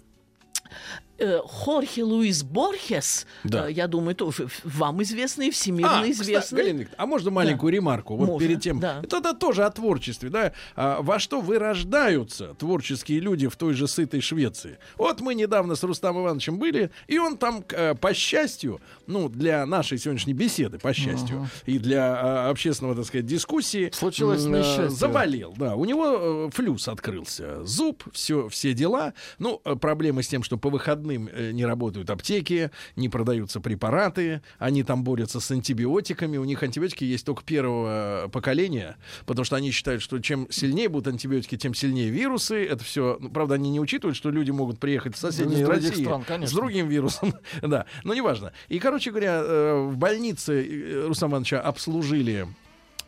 Хорхе 1.45 2.03
Луис 2.05 2.43
Борхес, 2.43 3.27
Да. 3.45 3.69
э, 3.69 3.73
я 3.73 3.87
думаю, 3.87 4.15
тоже 4.15 4.49
вам 4.65 5.03
известный, 5.03 5.51
всемирно 5.51 6.01
А, 6.01 6.03
кстати, 6.03 6.13
известный. 6.13 6.57
Галина 6.63 6.79
Викторовна, 6.81 7.03
а 7.03 7.07
можно 7.07 7.31
маленькую 7.31 7.73
ремарку? 7.73 8.17
Вот 8.17 8.29
Можно, 8.29 8.47
перед 8.47 8.61
тем. 8.61 8.81
да. 8.81 9.01
Это, 9.03 9.19
это 9.19 9.35
тоже 9.35 9.65
о 9.65 9.71
творчестве, 9.71 10.29
да? 10.29 10.53
А, 10.75 11.01
во 11.01 11.19
что 11.19 11.41
вырождаются 11.41 12.55
творческие 12.55 13.21
люди 13.21 13.49
в 13.49 13.57
той 13.57 13.75
же 13.75 13.89
сытой 13.89 14.21
Швеции? 14.21 14.79
Вот 14.97 15.21
мы 15.21 15.35
недавно 15.35 15.75
с 15.75 15.83
Рустамом 15.83 16.25
Ивановичем 16.25 16.59
были, 16.59 16.91
и 17.07 17.19
он 17.19 17.39
там, 17.39 17.65
э, 17.71 17.95
по 17.95 18.13
счастью, 18.13 18.81
ну, 19.07 19.29
для 19.29 19.65
нашей 19.67 19.99
сегодняшней 19.99 20.35
беседы, 20.35 20.79
по 20.79 20.93
счастью, 20.93 21.49
и 21.65 21.79
для 21.79 22.17
а, 22.19 22.51
общественного, 22.51 22.95
так 22.95 23.07
сказать, 23.07 23.27
дискуссии... 23.27 23.91
Случилось 23.93 24.45
э, 24.45 24.49
несчастье. 24.49 24.91
Заболел, 24.91 25.55
да. 25.57 25.77
У 25.77 25.85
него 25.85 26.49
э, 26.49 26.51
флюс 26.53 26.89
открылся, 26.89 27.65
зуб, 27.65 28.03
все, 28.13 28.49
все 28.49 28.75
дела. 28.75 29.15
Ну, 29.39 29.61
э, 29.65 29.77
проблемы 29.77 30.23
с 30.23 30.29
тем, 30.29 30.43
что 30.43 30.57
по 30.59 30.69
выходным 30.71 31.06
э, 31.13 31.53
не 31.53 31.65
работают 31.65 32.11
аптеки, 32.11 32.71
не 32.97 33.09
продаются 33.09 33.61
препараты, 33.61 34.43
они 34.59 34.83
там 34.83 35.05
борются 35.05 35.41
с 35.41 35.51
антибиотиками. 35.51 36.37
У 36.37 36.45
них 36.45 36.63
антибиотики 36.63 37.05
есть 37.05 37.25
только 37.25 37.43
первого 37.45 38.27
э, 38.27 38.29
поколения, 38.29 38.97
потому 39.27 39.45
что 39.45 39.57
они 39.57 39.71
считают, 39.71 40.03
что 40.03 40.19
чем 40.19 40.47
сильнее 40.51 40.89
будут 40.89 41.09
антибиотики, 41.09 41.57
тем 41.57 41.75
сильнее 41.75 42.11
вирусы. 42.11 42.65
Это 42.65 42.85
все, 42.85 43.19
ну, 43.21 43.31
правда, 43.31 43.55
они 43.55 43.71
не 43.71 43.81
учитывают, 43.81 44.17
что 44.17 44.31
люди 44.31 44.51
могут 44.51 44.79
приехать 44.79 45.17
в 45.17 45.19
соседние 45.19 45.61
Из 45.61 45.67
других 45.67 45.91
России 45.91 46.05
стран, 46.05 46.47
с 46.47 46.53
другим 46.53 46.89
вирусом. 46.89 47.35
да, 47.63 47.87
но 48.05 48.15
неважно. 48.15 48.53
И, 48.69 48.79
короче 48.79 49.11
говоря, 49.11 49.41
э, 49.43 49.89
в 49.91 49.97
больнице 49.97 51.05
Рустама 51.07 51.33
Ивановича 51.33 51.61
обслужили 51.61 52.49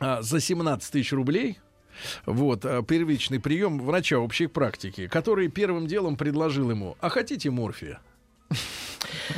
за 0.01 0.41
17 0.41 0.93
тысяч 0.93 1.13
рублей. 1.13 1.59
Вот, 2.27 2.65
а, 2.65 2.83
первичный 2.83 3.41
прием 3.41 3.81
врача 3.81 4.19
общей 4.19 4.47
практики, 4.47 5.09
который 5.09 5.49
первым 5.49 5.87
делом 5.87 6.17
предложил 6.17 6.71
ему, 6.71 6.97
а 7.01 7.09
хотите 7.09 7.51
морфия? 7.51 8.01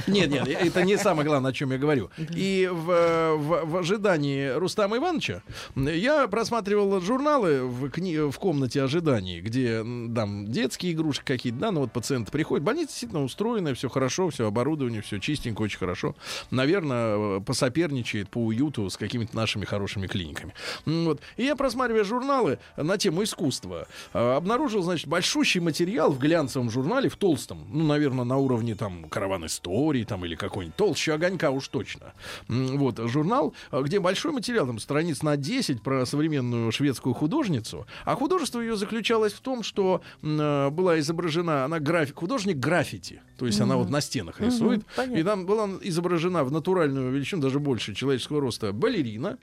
Нет, 0.07 0.31
нет, 0.31 0.49
это 0.49 0.83
не 0.83 0.97
самое 0.97 1.27
главное, 1.27 1.51
о 1.51 1.55
чем 1.55 1.73
я 1.73 1.79
говорю. 1.79 2.11
И 2.35 2.69
в, 2.71 3.37
в- 3.37 3.65
в 3.65 3.77
ожидании 3.77 4.49
Рустама 4.57 4.97
Ивановича 4.97 5.43
я 5.77 6.27
просматривал 6.29 7.01
журналы 7.01 7.63
в, 7.65 7.87
кни- 7.87 8.31
в 8.31 8.39
комнате 8.39 8.83
ожиданий, 8.83 9.41
где 9.41 9.79
там 10.15 10.47
детские 10.51 10.93
игрушки 10.93 11.25
какие-то, 11.25 11.59
да, 11.59 11.71
ну 11.71 11.81
вот 11.81 11.93
пациент 11.93 12.31
приходит, 12.31 12.65
больница 12.65 12.89
действительно 12.89 13.25
устроенная, 13.25 13.75
все 13.75 13.89
хорошо, 13.89 14.29
все 14.31 14.47
оборудование, 14.47 15.03
все 15.03 15.19
чистенько, 15.19 15.63
очень 15.63 15.79
хорошо. 15.79 16.15
Наверное, 16.51 17.39
э, 17.39 17.41
посоперничает 17.41 18.29
по 18.29 18.39
уюту 18.39 18.89
с 18.91 18.97
какими-то 18.97 19.37
нашими 19.37 19.65
хорошими 19.65 20.07
клиниками. 20.07 20.55
Вот. 20.87 21.21
И 21.37 21.45
я, 21.45 21.57
просматривая 21.57 22.05
журналы 22.05 22.59
на 22.77 22.99
тему 22.99 23.23
искусства, 23.23 23.87
э, 24.13 24.19
обнаружил, 24.37 24.83
значит, 24.83 25.07
большущий 25.09 25.61
материал 25.61 26.11
в 26.13 26.19
глянцевом 26.19 26.71
журнале, 26.71 27.09
в 27.09 27.17
толстом, 27.17 27.67
ну, 27.73 27.85
наверное, 27.87 28.25
на 28.25 28.37
уровне 28.37 28.75
там 28.75 29.09
караван 29.09 29.45
истории 29.61 30.05
там 30.05 30.25
или 30.25 30.35
какой-нибудь 30.35 30.77
толще 30.77 31.13
огонька 31.13 31.51
уж 31.51 31.69
точно. 31.69 32.15
Вот, 32.49 32.99
журнал, 33.09 33.55
э, 33.71 33.83
где 33.83 34.01
большой 34.01 34.33
материал, 34.33 34.67
там 34.67 34.79
страниц 34.79 35.23
на 35.23 35.37
10 35.37 35.83
про 35.83 36.07
современную 36.07 36.73
шведскую 36.73 37.15
художницу. 37.15 37.87
А 38.05 38.17
художество 38.17 38.61
ее 38.61 38.77
заключалось 38.77 39.33
в 39.33 39.41
том, 39.41 39.63
что 39.63 40.01
э, 40.23 40.71
была 40.71 40.99
изображена, 40.99 41.65
она 41.65 41.79
график, 41.79 42.19
художник 42.19 42.57
граффити, 42.57 43.21
то 43.39 43.47
есть 43.47 43.61
она 43.61 43.77
вот 43.77 43.91
на 43.91 44.01
стенах 44.01 44.41
рисует. 44.41 44.85
понятно. 44.97 45.19
И 45.19 45.23
там 45.23 45.47
была 45.47 45.69
изображена 45.83 46.45
в 46.45 46.53
натуральную 46.53 47.13
величину, 47.13 47.43
даже 47.43 47.59
больше 47.59 47.95
человеческого 47.95 48.41
роста, 48.41 48.73
балерина, 48.73 49.39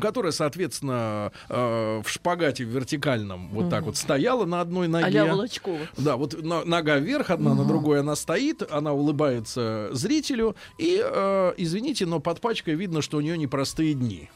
которая, 0.00 0.32
соответственно, 0.32 1.32
э, 1.48 2.02
в 2.04 2.08
шпагате 2.08 2.64
в 2.64 2.68
вертикальном 2.68 3.48
вот 3.48 3.70
так 3.70 3.84
вот 3.84 3.96
стояла 3.96 4.44
на 4.44 4.60
одной 4.60 4.88
ноге. 4.88 5.06
А-ля 5.06 5.24
Волочкова. 5.26 5.78
Да, 5.96 6.16
вот 6.16 6.42
на- 6.42 6.64
нога 6.64 6.98
вверх, 6.98 7.30
одна 7.30 7.54
на 7.54 7.64
другой 7.64 8.00
она 8.00 8.16
стоит, 8.16 8.62
она 8.70 8.92
улыбается 8.92 9.88
зрителю, 9.92 10.56
и, 10.76 11.00
э, 11.02 11.52
извините, 11.56 12.06
но 12.06 12.20
под 12.20 12.40
пачкой 12.40 12.74
видно, 12.74 13.02
что 13.02 13.16
у 13.18 13.20
нее 13.20 13.38
непростые 13.38 13.94
дни. 13.94 14.28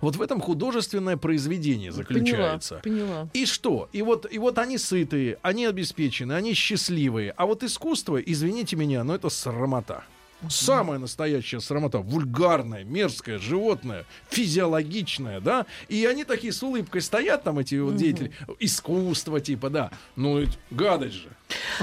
Вот 0.00 0.16
в 0.16 0.22
этом 0.22 0.40
художественное 0.40 1.16
произведение 1.18 1.92
заключается. 1.92 2.80
Поняла, 2.82 3.06
поняла. 3.06 3.28
И 3.34 3.44
что? 3.44 3.88
И 3.92 4.00
вот, 4.00 4.26
и 4.30 4.38
вот 4.38 4.56
они 4.58 4.78
сытые, 4.78 5.38
они 5.42 5.66
обеспечены, 5.66 6.32
они 6.32 6.54
счастливые. 6.54 7.32
А 7.36 7.44
вот 7.44 7.62
искусство, 7.62 8.16
извините 8.16 8.76
меня, 8.76 9.04
но 9.04 9.14
это 9.14 9.28
срамота. 9.28 10.04
Самая 10.48 10.98
настоящая 10.98 11.60
срамота, 11.60 11.98
вульгарная, 11.98 12.84
мерзкая, 12.84 13.38
животное, 13.38 14.04
физиологичное, 14.30 15.40
да? 15.40 15.66
И 15.88 16.04
они 16.04 16.24
такие 16.24 16.52
с 16.52 16.62
улыбкой 16.62 17.00
стоят, 17.00 17.44
там 17.44 17.58
эти 17.58 17.76
вот 17.76 17.96
деятели, 17.96 18.32
искусство 18.58 19.40
типа, 19.40 19.70
да. 19.70 19.90
Ну, 20.16 20.44
гадость 20.70 21.14
же. 21.14 21.28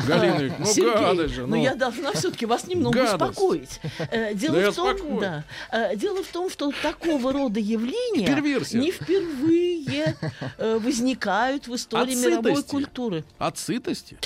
Галина, 0.07 0.33
Викторовна, 0.41 0.55
ну 0.59 0.65
Сергей, 0.65 0.93
гадость 0.93 1.33
же. 1.35 1.41
но 1.41 1.55
ну. 1.55 1.63
я 1.63 1.75
должна 1.75 2.11
все-таки 2.13 2.45
вас 2.45 2.67
немного 2.67 2.97
Гадость. 3.03 3.31
успокоить. 3.31 3.79
Э, 4.11 4.33
Дело, 4.33 4.61
Да 4.61 4.71
в 4.71 4.75
том, 4.75 5.19
да, 5.19 5.43
э, 5.71 5.95
дело 5.95 6.23
в 6.23 6.27
том, 6.27 6.49
что 6.49 6.71
такого 6.81 7.31
рода 7.31 7.59
явления 7.59 8.25
Перверсия. 8.25 8.79
не 8.79 8.91
впервые 8.91 10.15
э, 10.57 10.79
возникают 10.79 11.67
в 11.67 11.75
истории 11.75 12.15
мировой 12.15 12.63
культуры. 12.63 13.23
От 13.37 13.57
сытости. 13.57 14.17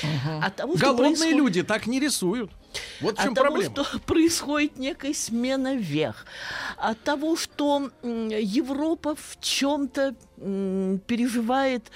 От 0.42 0.56
того, 0.56 0.78
что 0.78 0.86
Голодные 0.86 1.10
происходит- 1.12 1.38
люди 1.38 1.63
так 1.63 1.88
не 1.88 2.00
рисуют. 2.00 2.52
Вот 3.01 3.18
в 3.18 3.22
чем 3.22 3.32
от 3.32 3.36
того, 3.36 3.48
проблема. 3.48 3.72
что 3.86 4.00
происходит 4.06 4.77
некая 4.77 5.13
смена 5.13 5.75
вех, 5.75 6.25
от 6.77 7.01
того, 7.01 7.36
что 7.36 7.92
Европа 8.03 9.15
в 9.15 9.39
чем-то 9.39 10.15
переживает 10.38 11.92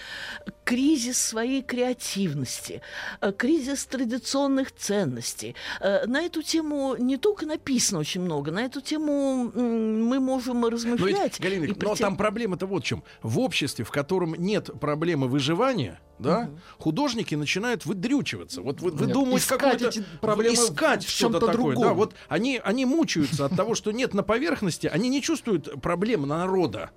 кризис 0.64 1.18
своей 1.18 1.62
креативности, 1.62 2.82
э, 3.22 3.32
кризис 3.32 3.86
традиционных 3.86 4.72
ценностей. 4.76 5.56
Э, 5.82 6.06
На 6.06 6.22
эту 6.22 6.42
тему 6.42 6.96
не 6.98 7.18
только 7.18 7.46
написано 7.46 8.00
очень 8.00 8.22
много, 8.22 8.52
на 8.52 8.60
эту 8.64 8.82
тему 8.82 9.52
мы 9.54 10.20
можем 10.20 10.62
Но, 10.62 10.70
размышлять. 10.70 11.34
ведь, 11.34 11.40
Галина 11.42 11.66
и 11.66 11.68
но 11.70 11.74
прийти- 11.76 12.02
там 12.04 12.18
проблема-то 12.18 12.66
вот 12.68 12.84
в 12.84 12.86
чем. 12.86 13.04
В 13.22 13.40
обществе, 13.40 13.84
в 13.86 13.92
котором 13.92 14.36
нет 14.36 14.70
проблемы 14.80 15.28
выживания, 15.28 16.00
да, 16.20 16.50
художники 16.80 17.36
начинают 17.36 17.86
выдрючиваться. 17.86 18.62
Вот 18.62 18.82
вы, 18.82 18.92
Нет, 18.92 19.00
выдумывать 19.02 19.44
искать 19.44 19.60
какое-то... 19.60 19.88
эти 19.90 20.04
проблемы 20.22 20.56
искать 20.56 21.04
что-то 21.08 21.40
такое. 21.40 21.76
Да, 21.78 21.94
вот 21.94 22.14
они, 22.28 22.60
они 22.64 22.86
мучаются 22.86 23.46
от 23.46 23.56
того, 23.56 23.76
что 23.76 23.92
нет 23.92 24.14
на 24.14 24.24
поверхности, 24.24 24.88
они 24.88 25.10
не 25.10 25.22
чувствуют 25.22 25.82
проблем 25.82 26.28
народа. 26.28 26.92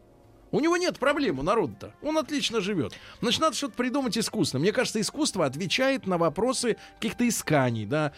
У 0.53 0.61
него 0.61 0.77
нет 0.77 0.99
проблем 0.99 1.39
у 1.39 1.43
народа-то. 1.43 1.93
Он 2.03 2.19
отлично 2.19 2.61
живет. 2.61 2.93
Значит, 3.21 3.41
надо 3.41 3.57
что-то 3.57 3.75
придумать 3.75 4.17
искусственно. 4.19 4.61
Мне 4.63 4.73
кажется, 4.73 5.01
искусство 5.01 5.47
отвечает 5.47 6.07
на 6.07 6.19
вопросы 6.19 6.77
каких-то 6.97 7.29
исканий, 7.29 7.87
да, 7.87 8.13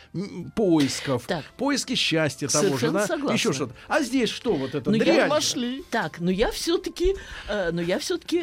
поисков, 0.54 1.24
Так. 1.26 1.44
поиски 1.56 1.94
счастья 1.94 2.48
того 2.48 2.76
же, 2.76 2.90
да, 2.90 3.06
согласна. 3.06 3.34
еще 3.34 3.52
что-то. 3.52 3.74
А 3.88 4.00
здесь 4.02 4.30
что 4.30 4.54
вот 4.54 4.74
это? 4.74 4.90
Ну, 4.90 4.96
я? 4.96 5.26
Нашли. 5.26 5.82
Так, 5.90 6.20
но 6.20 6.30
я 6.30 6.50
все-таки, 6.50 7.14
но 7.48 7.80
я 7.80 7.98
все-таки. 7.98 8.42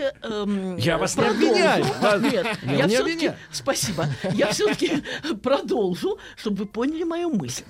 Я 0.78 0.98
вас 0.98 1.16
не 1.18 1.24
обвиняю. 1.26 1.86
Нет, 2.22 2.58
Я 2.64 2.88
все-таки. 2.88 3.32
Спасибо. 3.52 4.06
Я 4.34 4.52
все-таки 4.52 5.04
продолжу, 5.44 6.20
чтобы 6.36 6.58
вы 6.58 6.66
поняли 6.66 7.04
мою 7.04 7.30
мысль. 7.30 7.64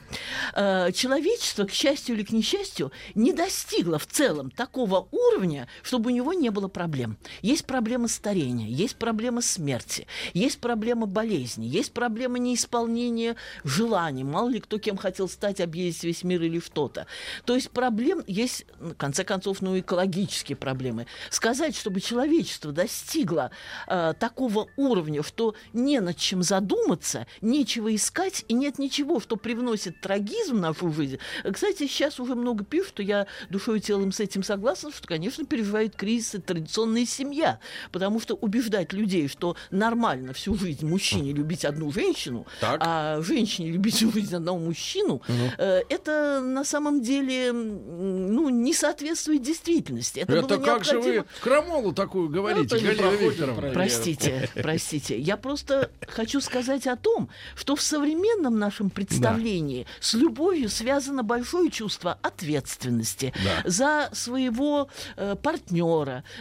Э, 0.54 0.92
Человечество, 0.92 1.66
к 1.66 1.72
счастью 1.72 2.16
или 2.16 2.24
к 2.24 2.32
несчастью, 2.32 2.92
не 3.16 3.34
достигло 3.34 4.00
в 4.00 4.06
целом 4.06 4.52
такого 4.52 5.08
уровня, 5.12 5.68
чтобы 5.84 6.09
у 6.10 6.12
него 6.12 6.34
не 6.34 6.50
было 6.50 6.68
проблем. 6.68 7.18
Есть 7.42 7.66
проблема 7.66 8.08
старения, 8.08 8.68
есть 8.68 8.96
проблема 8.96 9.42
смерти, 9.42 10.08
есть 10.34 10.60
проблема 10.60 11.06
болезни, 11.06 11.66
есть 11.66 11.94
проблема 11.94 12.40
неисполнения 12.40 13.36
желаний. 13.64 14.24
Мало 14.24 14.50
ли 14.50 14.60
кто 14.60 14.80
кем 14.80 14.98
хотел 14.98 15.30
стать, 15.30 15.62
объездить 15.62 16.04
весь 16.04 16.24
мир 16.24 16.42
или 16.42 16.60
что-то. 16.60 17.06
То 17.46 17.56
есть 17.56 17.70
проблем 17.70 18.24
есть, 18.28 18.66
в 18.80 18.96
конце 18.96 19.24
концов, 19.24 19.62
ну, 19.62 19.78
экологические 19.80 20.56
проблемы. 20.56 21.06
Сказать, 21.30 21.76
чтобы 21.76 22.02
человечество 22.02 22.72
достигло 22.72 23.52
э, 23.88 24.14
такого 24.20 24.68
уровня, 24.78 25.22
что 25.22 25.54
не 25.74 26.00
над 26.00 26.18
чем 26.18 26.42
задуматься, 26.42 27.28
нечего 27.42 27.94
искать 27.96 28.46
и 28.48 28.54
нет 28.54 28.80
ничего, 28.80 29.20
что 29.20 29.36
привносит 29.36 30.02
трагизм 30.02 30.58
в 30.58 30.60
нашу 30.60 30.92
жизнь. 30.92 31.20
Кстати, 31.52 31.88
сейчас 31.88 32.20
уже 32.20 32.34
много 32.34 32.64
пишут, 32.64 32.90
что 32.90 33.04
я 33.04 33.28
душой 33.50 33.78
и 33.78 33.82
телом 33.82 34.12
с 34.12 34.20
этим 34.20 34.42
согласна, 34.42 34.92
что, 34.92 35.08
конечно, 35.08 35.46
переживает 35.46 35.96
кризис 36.00 36.36
и 36.36 36.38
традиционная 36.40 37.06
семья, 37.06 37.60
потому 37.92 38.22
что 38.22 38.36
убеждать 38.36 38.94
людей, 38.94 39.28
что 39.28 39.56
нормально 39.70 40.32
всю 40.34 40.56
жизнь 40.56 40.88
мужчине 40.88 41.34
любить 41.34 41.66
одну 41.66 41.92
женщину, 41.92 42.48
Так. 42.62 42.78
а 42.84 43.22
женщине 43.22 43.72
любить 43.72 43.96
всю 43.96 44.12
жизнь 44.12 44.34
одного 44.34 44.60
мужчину, 44.60 45.22
э, 45.58 45.82
это 45.90 46.40
на 46.42 46.64
самом 46.64 47.02
деле 47.02 47.52
ну, 47.52 48.48
не 48.50 48.74
соответствует 48.74 49.42
действительности. 49.42 50.22
Это, 50.22 50.38
Это 50.38 50.58
было 50.58 50.66
как 50.66 50.86
же 50.86 51.00
вы 51.00 51.26
крамолу 51.42 51.92
такую 51.94 52.30
говорите, 52.30 52.78
Это 52.78 52.80
не 52.80 52.94
Галина 52.96 53.16
Викторовна? 53.30 53.72
Простите, 53.74 54.50
простите. 54.56 55.20
Я 55.20 55.36
просто 55.36 55.92
хочу 56.08 56.40
сказать 56.40 56.88
о 56.88 56.96
том, 56.96 57.30
что 57.56 57.76
в 57.76 57.82
современном 57.82 58.58
нашем 58.58 58.90
представлении 58.90 59.86
с 60.00 60.14
любовью 60.14 60.70
связано 60.70 61.24
большое 61.24 61.70
чувство 61.70 62.18
ответственности 62.22 63.34
Да. 63.44 63.70
за 63.70 64.10
своего 64.14 64.88
э, 65.18 65.36
партнера, 65.42 65.89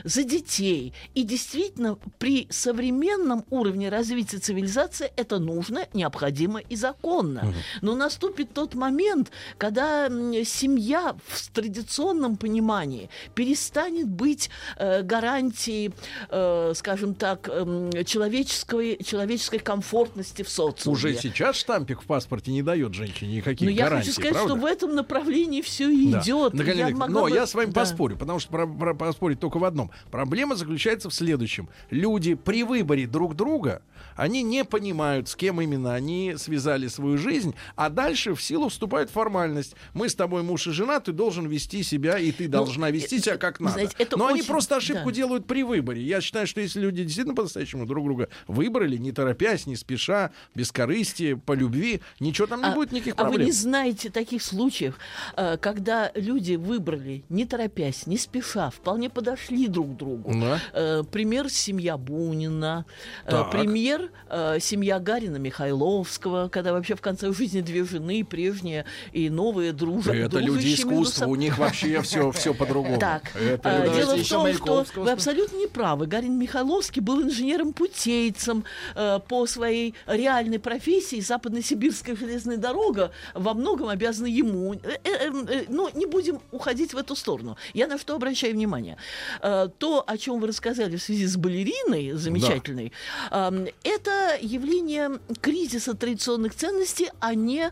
за 0.05 0.25
детей. 0.25 0.93
И 1.15 1.23
действительно, 1.23 1.97
при 2.19 2.47
современном 2.51 3.45
уровне 3.51 3.89
развития 3.89 4.39
цивилизации 4.39 5.11
это 5.17 5.39
нужно, 5.39 5.87
необходимо 5.95 6.61
и 6.61 6.77
законно. 6.77 7.53
Но 7.83 7.95
наступит 7.95 8.53
тот 8.53 8.75
момент, 8.75 9.31
когда 9.59 10.09
семья 10.45 11.17
в 11.27 11.51
традиционном 11.51 12.37
понимании 12.37 13.09
перестанет 13.35 14.09
быть 14.09 14.51
э, 14.77 15.03
гарантией, 15.03 15.93
э, 16.31 16.73
скажем 16.75 17.15
так, 17.15 17.49
эм, 17.49 17.91
человеческой, 18.05 18.99
человеческой 19.05 19.59
комфортности 19.59 20.43
в 20.43 20.49
социуме. 20.49 20.97
Уже 20.97 21.15
сейчас 21.17 21.57
штампик 21.57 22.03
в 22.03 22.07
паспорте 22.07 22.51
не 22.53 22.63
дает 22.63 22.95
женщине 22.95 23.37
никаких 23.37 23.67
Но 23.69 23.71
я 23.73 23.85
гарантий, 23.85 24.09
хочу 24.11 24.21
сказать, 24.21 24.33
правда? 24.35 24.55
что 24.55 24.61
в 24.61 24.65
этом 24.67 24.95
направлении 24.95 25.63
все 25.63 25.89
и 25.91 26.13
Да. 26.13 26.21
идет. 26.21 26.55
Галина 26.55 26.89
Я 26.89 26.97
могла 26.97 27.09
но 27.09 27.23
бы- 27.23 27.31
я 27.31 27.47
с 27.47 27.55
вами 27.55 27.71
Да. 27.71 27.81
поспорю, 27.81 28.17
потому 28.17 28.39
что 28.39 28.51
про, 28.51 28.67
про- 28.67 28.95
поспорить 28.95 29.38
только 29.41 29.59
в 29.59 29.65
одном. 29.65 29.91
Проблема 30.11 30.55
заключается 30.57 31.11
в 31.11 31.15
следующем. 31.15 31.69
Люди 31.91 32.35
при 32.35 32.63
выборе 32.63 33.07
друг 33.07 33.35
друга, 33.35 33.83
они 34.17 34.43
не 34.43 34.65
понимают, 34.65 35.29
с 35.29 35.37
кем 35.37 35.61
именно 35.61 35.95
они 35.95 36.35
связали 36.37 36.89
свою 36.89 37.19
жизнь, 37.19 37.55
а 37.77 37.89
дальше 37.89 38.35
в 38.35 38.43
силу 38.43 38.69
вступает 38.69 39.11
формальность. 39.11 39.75
Мы 39.95 40.09
с 40.09 40.15
тобой 40.15 40.43
муж 40.43 40.67
и 40.67 40.73
жена, 40.73 41.01
ты 41.01 41.13
должен 41.13 41.47
вести 41.47 41.83
себя, 41.83 42.19
и 42.19 42.33
ты 42.33 42.49
должна 42.49 42.91
вести 42.91 43.17
э, 43.17 43.21
себя 43.21 43.37
как 43.37 43.59
вы 43.61 43.67
надо. 43.67 43.75
знаете, 43.75 43.95
это 43.99 44.17
Но 44.17 44.27
они 44.27 44.41
очень- 44.41 44.49
просто 44.49 44.77
ошибку 44.77 45.07
да. 45.11 45.13
делают 45.13 45.47
при 45.47 45.63
выборе. 45.63 46.03
Я 46.03 46.21
считаю, 46.21 46.47
что 46.47 46.61
если 46.61 46.81
люди 46.81 47.03
действительно 47.03 47.35
по-настоящему 47.35 47.87
друг 47.87 48.05
друга 48.05 48.29
выбрали, 48.47 48.97
не 48.97 49.13
торопясь, 49.13 49.67
не 49.67 49.77
спеша, 49.77 50.31
без 50.55 50.73
корысти, 50.73 51.35
по 51.35 51.53
любви, 51.53 52.01
ничего 52.21 52.47
там 52.47 52.63
не 52.63 52.71
будет 52.75 52.93
никаких 52.93 53.15
а 53.17 53.25
вы 53.25 53.29
проблем. 53.31 53.47
не 53.47 53.53
знаете 53.53 54.11
таких 54.11 54.43
случаев, 54.43 54.97
э, 55.37 55.57
когда 55.59 56.11
люди 56.15 56.55
выбрали, 56.57 57.25
не 57.29 57.45
торопясь, 57.45 58.07
не 58.07 58.17
спеша, 58.19 58.71
вполне 58.71 59.11
подошли 59.29 59.69
друг 59.69 59.97
другу. 59.97 60.33
Да. 60.35 60.61
Э, 60.73 61.03
пример 61.11 61.51
семья 61.51 61.97
Бунина, 61.97 62.85
э, 63.27 63.43
пример 63.51 64.11
э, 64.29 64.59
семья 64.61 64.99
Гарина 64.99 65.37
Михайловского, 65.37 66.49
когда 66.49 66.73
вообще 66.73 66.95
в 66.95 67.01
конце 67.01 67.33
жизни 67.33 67.61
две 67.61 67.85
жены, 67.85 68.25
прежние 68.25 68.85
и 69.13 69.31
новые 69.31 69.73
дружат. 69.73 70.15
Это 70.15 70.39
люди 70.39 70.75
искусства, 70.75 71.27
у 71.27 71.35
них 71.35 71.59
вообще 71.59 72.01
все, 72.03 72.31
все 72.33 72.55
по-другому. 72.55 72.99
Так, 72.99 73.35
Это 73.37 73.85
люди- 73.85 73.97
дело 73.97 74.17
в 74.53 74.61
том, 74.61 74.85
что 74.87 75.01
вы 75.03 75.11
абсолютно 75.11 75.57
не 75.57 75.67
правы. 75.67 76.07
Гарин 76.07 76.39
Михайловский 76.39 77.03
был 77.03 77.23
инженером-путейцем 77.23 78.65
э, 78.95 79.21
по 79.29 79.47
своей 79.47 79.95
реальной 80.07 80.59
профессии. 80.59 81.21
Западно-Сибирская 81.21 82.17
железная 82.17 82.57
дорога 82.57 83.11
во 83.35 83.55
многом 83.55 83.89
обязана 83.89 84.27
ему. 84.27 84.75
Э, 84.75 84.79
э, 85.05 85.31
э, 85.31 85.65
ну, 85.69 85.89
не 85.95 86.07
будем 86.07 86.41
уходить 86.51 86.95
в 86.95 86.97
эту 86.97 87.15
сторону. 87.15 87.57
Я 87.75 87.87
на 87.87 87.99
что 87.99 88.15
обращаю 88.15 88.55
внимание. 88.55 88.97
Э, 89.43 89.69
то, 89.79 90.05
о 90.07 90.17
чем 90.17 90.41
вы 90.41 90.49
рассказали 90.49 90.97
в 90.97 91.03
связи 91.03 91.27
с 91.27 91.37
балериной 91.37 92.13
замечательной, 92.13 92.93
э, 93.31 93.67
это 93.85 94.39
явление 94.41 95.19
кризиса 95.41 95.95
традиционных 95.95 96.55
ценностей, 96.55 97.11
а 97.21 97.35
не 97.35 97.71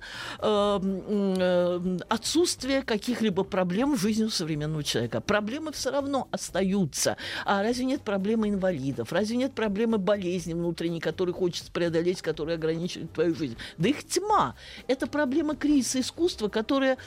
отсутствие 2.08 2.82
каких-либо 2.82 3.44
проблем 3.44 3.96
в 3.96 4.00
жизни 4.00 4.28
современного 4.28 4.82
человека. 4.84 5.20
Проблемы 5.20 5.72
все 5.72 5.90
равно 5.90 6.28
остаются. 6.30 7.16
А 7.44 7.62
разве 7.62 7.84
нет 7.84 8.02
проблемы 8.02 8.48
инвалидов? 8.48 9.12
Разве 9.12 9.36
нет 9.36 9.52
проблемы 9.52 9.98
болезни 9.98 10.54
внутренней, 10.54 11.00
которые 11.00 11.34
хочется 11.34 11.70
преодолеть, 11.70 12.22
которые 12.22 12.54
ограничивают 12.56 13.12
твою 13.12 13.34
жизнь? 13.34 13.56
Да 13.78 13.88
их 13.88 14.04
тьма. 14.04 14.54
Это 14.86 15.06
проблема 15.06 15.56
кризиса 15.56 16.00
искусства, 16.00 16.48
которая 16.48 16.98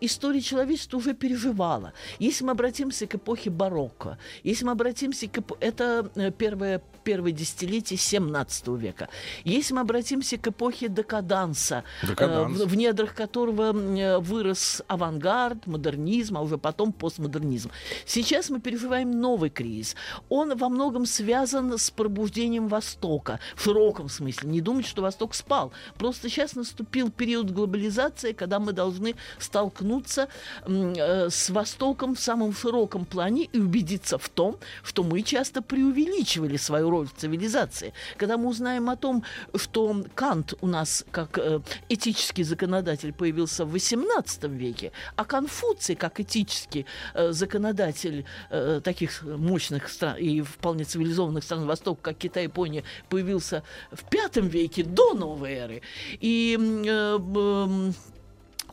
история 0.00 0.40
человечества 0.40 0.96
уже 0.98 1.14
переживала. 1.14 1.92
Если 2.18 2.44
мы 2.44 2.52
обратимся 2.52 3.06
к 3.06 3.14
эпохе 3.14 3.50
барокко, 3.50 4.18
если 4.44 4.64
мы 4.64 4.72
обратимся 4.72 5.28
к 5.28 5.38
эпо- 5.38 5.56
это 5.60 6.10
э, 6.14 6.30
первое, 6.30 6.82
первое 7.04 7.32
десятилетие 7.32 7.98
17 7.98 8.68
века, 8.68 9.08
если 9.44 9.74
мы 9.74 9.80
обратимся 9.80 10.36
к 10.38 10.46
эпохе 10.48 10.88
декаданса, 10.88 11.84
э, 12.02 12.06
Декаданс. 12.08 12.60
в, 12.60 12.66
в 12.68 12.76
недрах 12.76 13.14
которого 13.14 13.72
э, 13.72 14.18
вырос 14.18 14.82
авангард, 14.88 15.66
модернизм, 15.66 16.36
а 16.38 16.40
уже 16.42 16.58
потом 16.58 16.92
постмодернизм. 16.92 17.70
Сейчас 18.04 18.50
мы 18.50 18.60
переживаем 18.60 19.10
новый 19.20 19.50
кризис. 19.50 19.96
Он 20.28 20.56
во 20.56 20.68
многом 20.68 21.06
связан 21.06 21.78
с 21.78 21.90
пробуждением 21.90 22.68
Востока, 22.68 23.38
в 23.54 23.62
широком 23.62 24.08
смысле. 24.08 24.50
Не 24.50 24.60
думать, 24.60 24.86
что 24.86 25.02
Восток 25.02 25.34
спал. 25.34 25.72
Просто 25.98 26.28
сейчас 26.28 26.54
наступил 26.54 27.10
период 27.10 27.50
глобализации, 27.50 28.32
когда 28.32 28.58
мы 28.58 28.72
должны 28.72 29.14
столкнуться 29.38 29.75
м, 30.66 30.94
э, 30.96 31.30
с 31.30 31.50
Востоком 31.50 32.14
в 32.14 32.20
самом 32.20 32.54
широком 32.54 33.04
плане 33.04 33.44
и 33.44 33.58
убедиться 33.58 34.18
в 34.18 34.28
том, 34.28 34.56
что 34.82 35.02
мы 35.02 35.22
часто 35.22 35.62
преувеличивали 35.62 36.56
свою 36.56 36.90
роль 36.90 37.06
в 37.06 37.14
цивилизации. 37.14 37.92
Когда 38.16 38.36
мы 38.36 38.48
узнаем 38.48 38.90
о 38.90 38.96
том, 38.96 39.24
что 39.54 40.04
Кант 40.14 40.54
у 40.60 40.66
нас 40.66 41.04
как 41.10 41.38
э, 41.38 41.60
этический 41.88 42.44
законодатель 42.44 43.12
появился 43.12 43.64
в 43.64 43.74
XVIII 43.74 44.48
веке, 44.48 44.92
а 45.16 45.24
Конфуций 45.24 45.94
как 45.94 46.20
этический 46.20 46.86
э, 47.14 47.32
законодатель 47.32 48.24
э, 48.50 48.80
таких 48.82 49.22
мощных 49.22 49.88
стран 49.88 50.16
и 50.16 50.42
вполне 50.42 50.84
цивилизованных 50.84 51.44
стран 51.44 51.66
Востока, 51.66 52.10
как 52.10 52.18
Китай, 52.18 52.44
Япония, 52.44 52.84
появился 53.08 53.62
в 53.90 54.04
V 54.10 54.40
веке 54.48 54.84
до 54.84 55.14
новой 55.14 55.52
эры. 55.52 55.82
И 56.20 56.56
э, 56.58 57.18
м, 57.18 57.94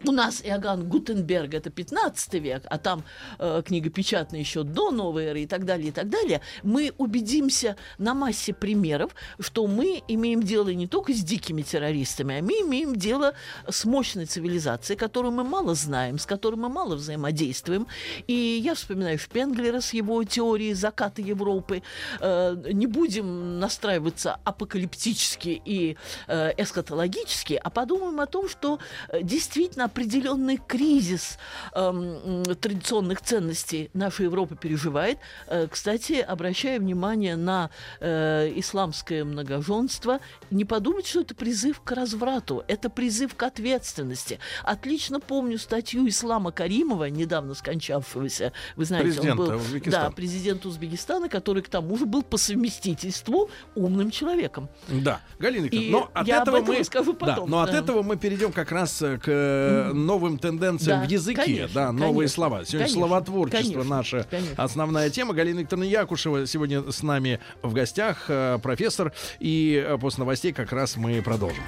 у 0.05 0.11
нас 0.11 0.41
Иоганн 0.43 0.87
Гутенберг 0.87 1.53
это 1.53 1.69
15 1.69 2.33
век, 2.35 2.63
а 2.69 2.77
там 2.77 3.03
э, 3.39 3.61
книга 3.65 3.89
печатная 3.89 4.39
еще 4.39 4.63
до 4.63 4.91
новой 4.91 5.25
эры 5.25 5.41
и 5.41 5.47
так 5.47 5.65
далее, 5.65 5.89
и 5.89 5.91
так 5.91 6.09
далее, 6.09 6.41
мы 6.63 6.93
убедимся 6.97 7.75
на 7.97 8.13
массе 8.13 8.53
примеров, 8.53 9.15
что 9.39 9.67
мы 9.67 10.03
имеем 10.07 10.43
дело 10.43 10.69
не 10.69 10.87
только 10.87 11.13
с 11.13 11.23
дикими 11.23 11.61
террористами, 11.61 12.39
а 12.39 12.43
мы 12.43 12.53
имеем 12.61 12.95
дело 12.95 13.33
с 13.67 13.85
мощной 13.85 14.25
цивилизацией, 14.25 14.97
которую 14.97 15.31
мы 15.31 15.43
мало 15.43 15.75
знаем, 15.75 16.19
с 16.19 16.25
которой 16.25 16.55
мы 16.55 16.69
мало 16.69 16.95
взаимодействуем. 16.95 17.87
И 18.27 18.33
я 18.33 18.75
вспоминаю 18.75 19.17
Шпенглера 19.19 19.81
с 19.81 19.93
его 19.93 20.23
теорией 20.23 20.73
заката 20.73 21.21
Европы. 21.21 21.81
Э, 22.19 22.55
не 22.71 22.87
будем 22.87 23.59
настраиваться 23.59 24.37
апокалиптически 24.43 25.61
и 25.63 25.97
э, 26.27 26.51
эсхатологически, 26.57 27.59
а 27.63 27.69
подумаем 27.69 28.19
о 28.19 28.25
том, 28.25 28.49
что 28.49 28.79
э, 29.09 29.21
действительно 29.21 29.85
определенный 29.93 30.57
кризис 30.57 31.37
м, 31.75 32.43
традиционных 32.55 33.21
ценностей 33.21 33.91
наша 33.93 34.23
Европа 34.23 34.55
переживает. 34.55 35.19
Э, 35.47 35.67
кстати, 35.69 36.13
обращаю 36.13 36.81
внимание 36.81 37.35
на 37.35 37.69
э, 37.99 38.51
исламское 38.55 39.23
многоженство. 39.23 40.19
Не 40.49 40.65
подумать, 40.65 41.05
что 41.07 41.21
это 41.21 41.35
призыв 41.35 41.81
к 41.81 41.91
разврату, 41.91 42.63
это 42.67 42.89
призыв 42.89 43.35
к 43.35 43.43
ответственности. 43.43 44.39
Отлично 44.63 45.19
помню 45.19 45.59
статью 45.59 46.07
Ислама 46.07 46.51
Каримова, 46.51 47.05
недавно 47.05 47.53
скончавшегося, 47.53 48.51
вы 48.75 48.85
знаете, 48.85 49.09
Президента 49.09 49.41
он 49.43 49.47
был 49.49 49.55
Узбекистана. 49.57 50.05
да, 50.05 50.11
президент 50.11 50.65
Узбекистана, 50.65 51.29
который 51.29 51.61
к 51.61 51.69
тому 51.69 51.97
же 51.97 52.05
был 52.07 52.23
по 52.23 52.37
совместительству 52.37 53.49
умным 53.75 54.09
человеком. 54.09 54.69
Да, 54.87 55.21
Галина 55.37 55.65
Викторовна, 55.65 55.91
но 55.91 56.11
от 56.13 56.27
я 56.27 56.41
об 56.41 56.47
этого 56.49 56.57
этом 56.57 56.73
мы 56.73 56.79
расскажу 56.79 57.13
Да, 57.13 57.19
потом, 57.19 57.49
но 57.49 57.59
от 57.61 57.71
да. 57.71 57.77
этого 57.77 58.01
мы 58.01 58.17
перейдем 58.17 58.51
как 58.51 58.71
раз 58.71 58.99
э, 59.03 59.17
к 59.19 59.82
э, 59.89 59.93
новым 59.93 60.37
тенденциям 60.37 61.01
Да, 61.01 61.07
в 61.07 61.09
языке, 61.09 61.41
конечно, 61.41 61.69
да, 61.73 61.91
новые 61.91 62.13
конечно, 62.13 62.35
слова. 62.35 62.65
Сегодня 62.65 62.79
конечно, 62.79 63.01
словотворчество 63.01 63.73
конечно, 63.73 63.83
наша 63.83 64.27
конечно. 64.29 64.63
основная 64.63 65.09
тема. 65.09 65.33
Галина 65.33 65.59
Викторовна 65.59 65.85
Якушева 65.87 66.45
сегодня 66.47 66.91
с 66.91 67.03
нами 67.03 67.39
в 67.61 67.73
гостях, 67.73 68.25
э, 68.27 68.59
профессор. 68.61 69.13
И 69.39 69.83
э, 69.85 69.97
после 69.97 70.21
новостей 70.21 70.53
как 70.53 70.71
раз 70.71 70.97
мы 70.97 71.21
продолжим. 71.21 71.63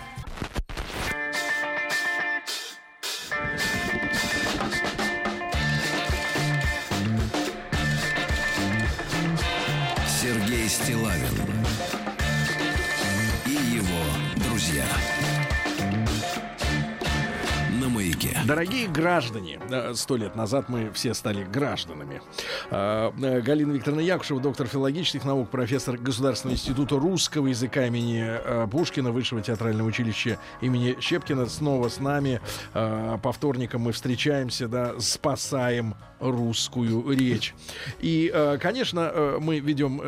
Дорогие 18.45 18.87
граждане, 18.87 19.59
э, 19.71 19.93
сто 19.95 20.17
лет 20.17 20.35
назад 20.35 20.69
мы 20.69 20.91
все 20.91 21.15
стали 21.15 21.43
гражданами. 21.43 22.21
А, 22.69 23.11
э, 23.19 23.41
Галина 23.41 23.71
Викторовна 23.71 24.01
Якушева, 24.01 24.39
доктор 24.39 24.67
филологических 24.67 25.25
наук, 25.25 25.49
профессор 25.49 25.97
Государственного 25.97 26.55
института 26.55 26.99
русского 26.99 27.47
языка 27.47 27.87
имени 27.87 28.23
э, 28.23 28.67
Пушкина, 28.69 29.11
Высшего 29.11 29.41
театрального 29.41 29.87
училища 29.87 30.37
имени 30.61 30.95
Щепкина, 30.99 31.47
снова 31.47 31.89
с 31.89 31.99
нами. 31.99 32.39
По 32.73 33.31
вторникам 33.31 33.81
мы 33.81 33.93
встречаемся, 33.93 34.67
да, 34.67 34.99
спасаем 34.99 35.95
русскую 36.19 37.09
речь. 37.11 37.53
И, 37.99 38.33
конечно, 38.61 39.37
мы 39.39 39.59
ведем, 39.59 40.01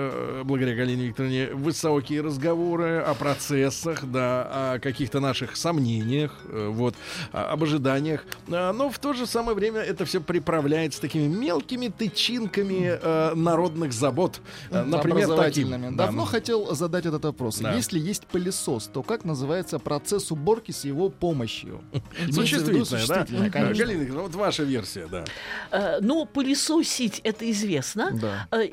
благодаря 0.43 0.76
Галине 0.76 1.08
Викторовне, 1.08 1.50
высокие 1.54 2.21
разговоры 2.21 3.00
о 3.00 3.13
процессах, 3.13 4.06
да, 4.06 4.73
о 4.73 4.80
каких-то 4.80 5.19
наших 5.19 5.56
сомнениях, 5.56 6.34
вот, 6.52 6.95
об 7.32 7.63
ожиданиях. 7.63 8.27
А, 8.50 8.74
Но 8.74 8.90
в 8.90 9.00
то 9.00 9.13
же 9.13 9.26
самое 9.26 9.56
время 9.56 9.82
это 9.82 10.06
все 10.06 10.22
приправляется 10.22 11.02
такими 11.02 11.28
мелкими 11.28 11.88
тычинками 11.88 13.00
э, 13.02 13.34
народных 13.36 13.94
забот. 13.94 14.42
Э, 14.70 14.84
Например, 14.84 15.28
таким. 15.36 15.70
Да, 15.70 16.06
Давно 16.06 16.22
ну, 16.22 16.26
хотел 16.26 16.74
задать 16.76 17.06
этот 17.06 17.24
вопрос. 17.24 17.60
Да. 17.60 17.74
Если 17.74 18.00
есть 18.00 18.28
пылесос, 18.28 18.90
то 18.92 19.04
как 19.04 19.26
называется 19.26 19.80
процесс 19.80 20.32
уборки 20.32 20.72
с 20.72 20.86
его 20.86 21.10
помощью? 21.10 21.82
Существительное, 22.32 23.08
да? 23.08 23.50
конечно. 23.50 23.86
Галина 23.86 24.22
вот 24.22 24.36
ваша 24.36 24.63
версия, 24.63 25.08
да. 25.08 25.26
Э, 25.72 26.00
Но 26.02 26.26
пылесосить 26.26 27.20
это 27.24 27.50
известно. 27.52 28.12
Да. 28.13 28.48
Э, 28.52 28.68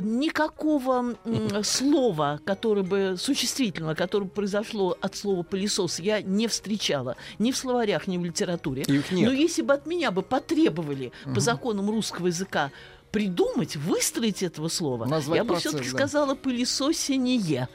Никакого 0.00 1.14
слова, 1.62 2.40
которое 2.44 2.82
бы 2.82 3.14
существительного, 3.18 3.94
которое 3.94 4.26
бы 4.26 4.30
произошло 4.30 4.96
от 5.00 5.16
слова 5.16 5.42
пылесос, 5.42 5.98
я 5.98 6.22
не 6.22 6.48
встречала 6.48 7.16
ни 7.38 7.52
в 7.52 7.56
словарях, 7.56 8.06
ни 8.06 8.18
в 8.18 8.24
литературе. 8.24 8.84
Их 8.86 9.10
нет. 9.12 9.28
Но 9.28 9.32
если 9.34 9.62
бы 9.62 9.74
от 9.74 9.86
меня 9.86 10.10
бы 10.10 10.22
потребовали 10.22 11.12
по 11.34 11.40
законам 11.40 11.90
русского 11.90 12.28
языка 12.28 12.70
придумать, 13.12 13.76
выстроить 13.76 14.42
этого 14.42 14.68
слова, 14.68 15.06
Назвать 15.06 15.38
я 15.38 15.44
бы 15.44 15.54
процесс, 15.54 15.72
все-таки 15.72 15.90
да. 15.90 15.96
сказала 15.98 16.34
пылесосение. 16.34 17.68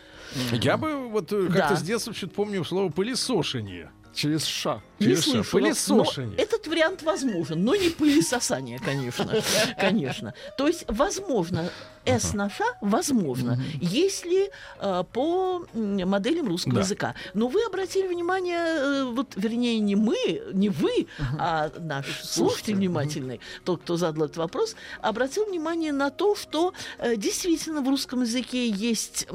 Я 0.52 0.78
бы 0.78 1.08
вот 1.10 1.32
э, 1.34 1.48
как-то 1.48 1.74
Да. 1.74 1.76
с 1.76 1.82
детства 1.82 2.14
что-то 2.14 2.34
помню 2.34 2.64
слово 2.64 2.90
пылесошение. 2.90 3.92
Через 4.14 4.44
ша. 4.44 4.82
Не 5.00 5.08
Через 5.08 5.24
слышала. 5.24 5.44
Пылесошение. 5.62 6.36
Но 6.38 6.44
этот 6.44 6.68
вариант 6.68 7.02
возможен, 7.02 7.64
но 7.64 7.76
не 7.76 7.90
пылесосание, 7.90 8.78
конечно. 8.80 9.42
Конечно. 9.80 10.34
То 10.58 10.68
есть, 10.68 10.84
возможно, 10.90 11.70
«с» 12.06 12.34
на 12.34 12.50
«ша» 12.50 12.66
возможно, 12.82 13.60
если 13.80 14.52
э, 14.80 15.04
по 15.12 15.66
моделям 15.74 16.48
русского 16.48 16.80
языка. 16.80 17.16
Но 17.34 17.48
вы 17.48 17.64
обратили 17.64 18.08
внимание, 18.08 18.58
э, 18.58 19.04
вот, 19.06 19.34
вернее, 19.36 19.80
не 19.80 19.96
мы, 19.96 20.42
не 20.54 20.70
вы, 20.70 21.08
а 21.38 21.72
наш 21.80 22.22
слушатель. 22.24 22.76
внимательный, 22.76 23.40
тот, 23.64 23.82
кто 23.82 23.98
задал 23.98 24.26
этот 24.26 24.38
вопрос, 24.38 24.76
обратил 25.02 25.46
внимание 25.46 25.92
на 25.92 26.10
то, 26.10 26.36
что 26.36 26.74
э, 26.98 27.16
действительно 27.16 27.82
в 27.82 27.90
русском 27.90 28.22
языке 28.22 28.68
есть 28.70 29.28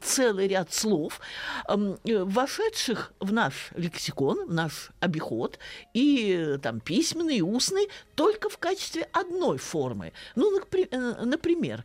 целый 0.00 0.48
ряд 0.48 0.72
слов, 0.72 1.20
вошедших 1.68 3.12
в 3.20 3.32
наш 3.32 3.70
лексикон, 3.74 4.46
в 4.46 4.54
наш 4.54 4.90
обиход, 5.00 5.58
и 5.94 6.56
там 6.62 6.80
письменный, 6.80 7.38
и 7.38 7.42
устный, 7.42 7.88
только 8.14 8.48
в 8.48 8.58
качестве 8.58 9.08
одной 9.12 9.58
формы. 9.58 10.12
Ну, 10.34 10.58
напри- 10.58 10.88
например, 11.24 11.84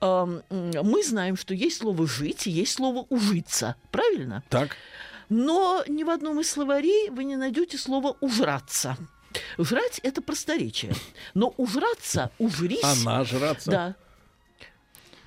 мы 0.00 1.04
знаем, 1.04 1.36
что 1.36 1.54
есть 1.54 1.78
слово 1.78 2.06
«жить» 2.06 2.46
и 2.46 2.50
есть 2.50 2.74
слово 2.74 3.06
«ужиться». 3.08 3.76
Правильно? 3.90 4.42
Так. 4.48 4.76
Но 5.28 5.84
ни 5.86 6.02
в 6.02 6.10
одном 6.10 6.40
из 6.40 6.50
словарей 6.50 7.10
вы 7.10 7.24
не 7.24 7.36
найдете 7.36 7.78
слово 7.78 8.16
«ужраться». 8.20 8.96
Жрать– 9.58 10.00
это 10.02 10.22
просторечие. 10.22 10.92
Но 11.34 11.54
ужраться, 11.56 12.30
ужрись... 12.38 12.82
Она 12.82 13.24
жраться. 13.24 13.70
Да. 13.70 13.96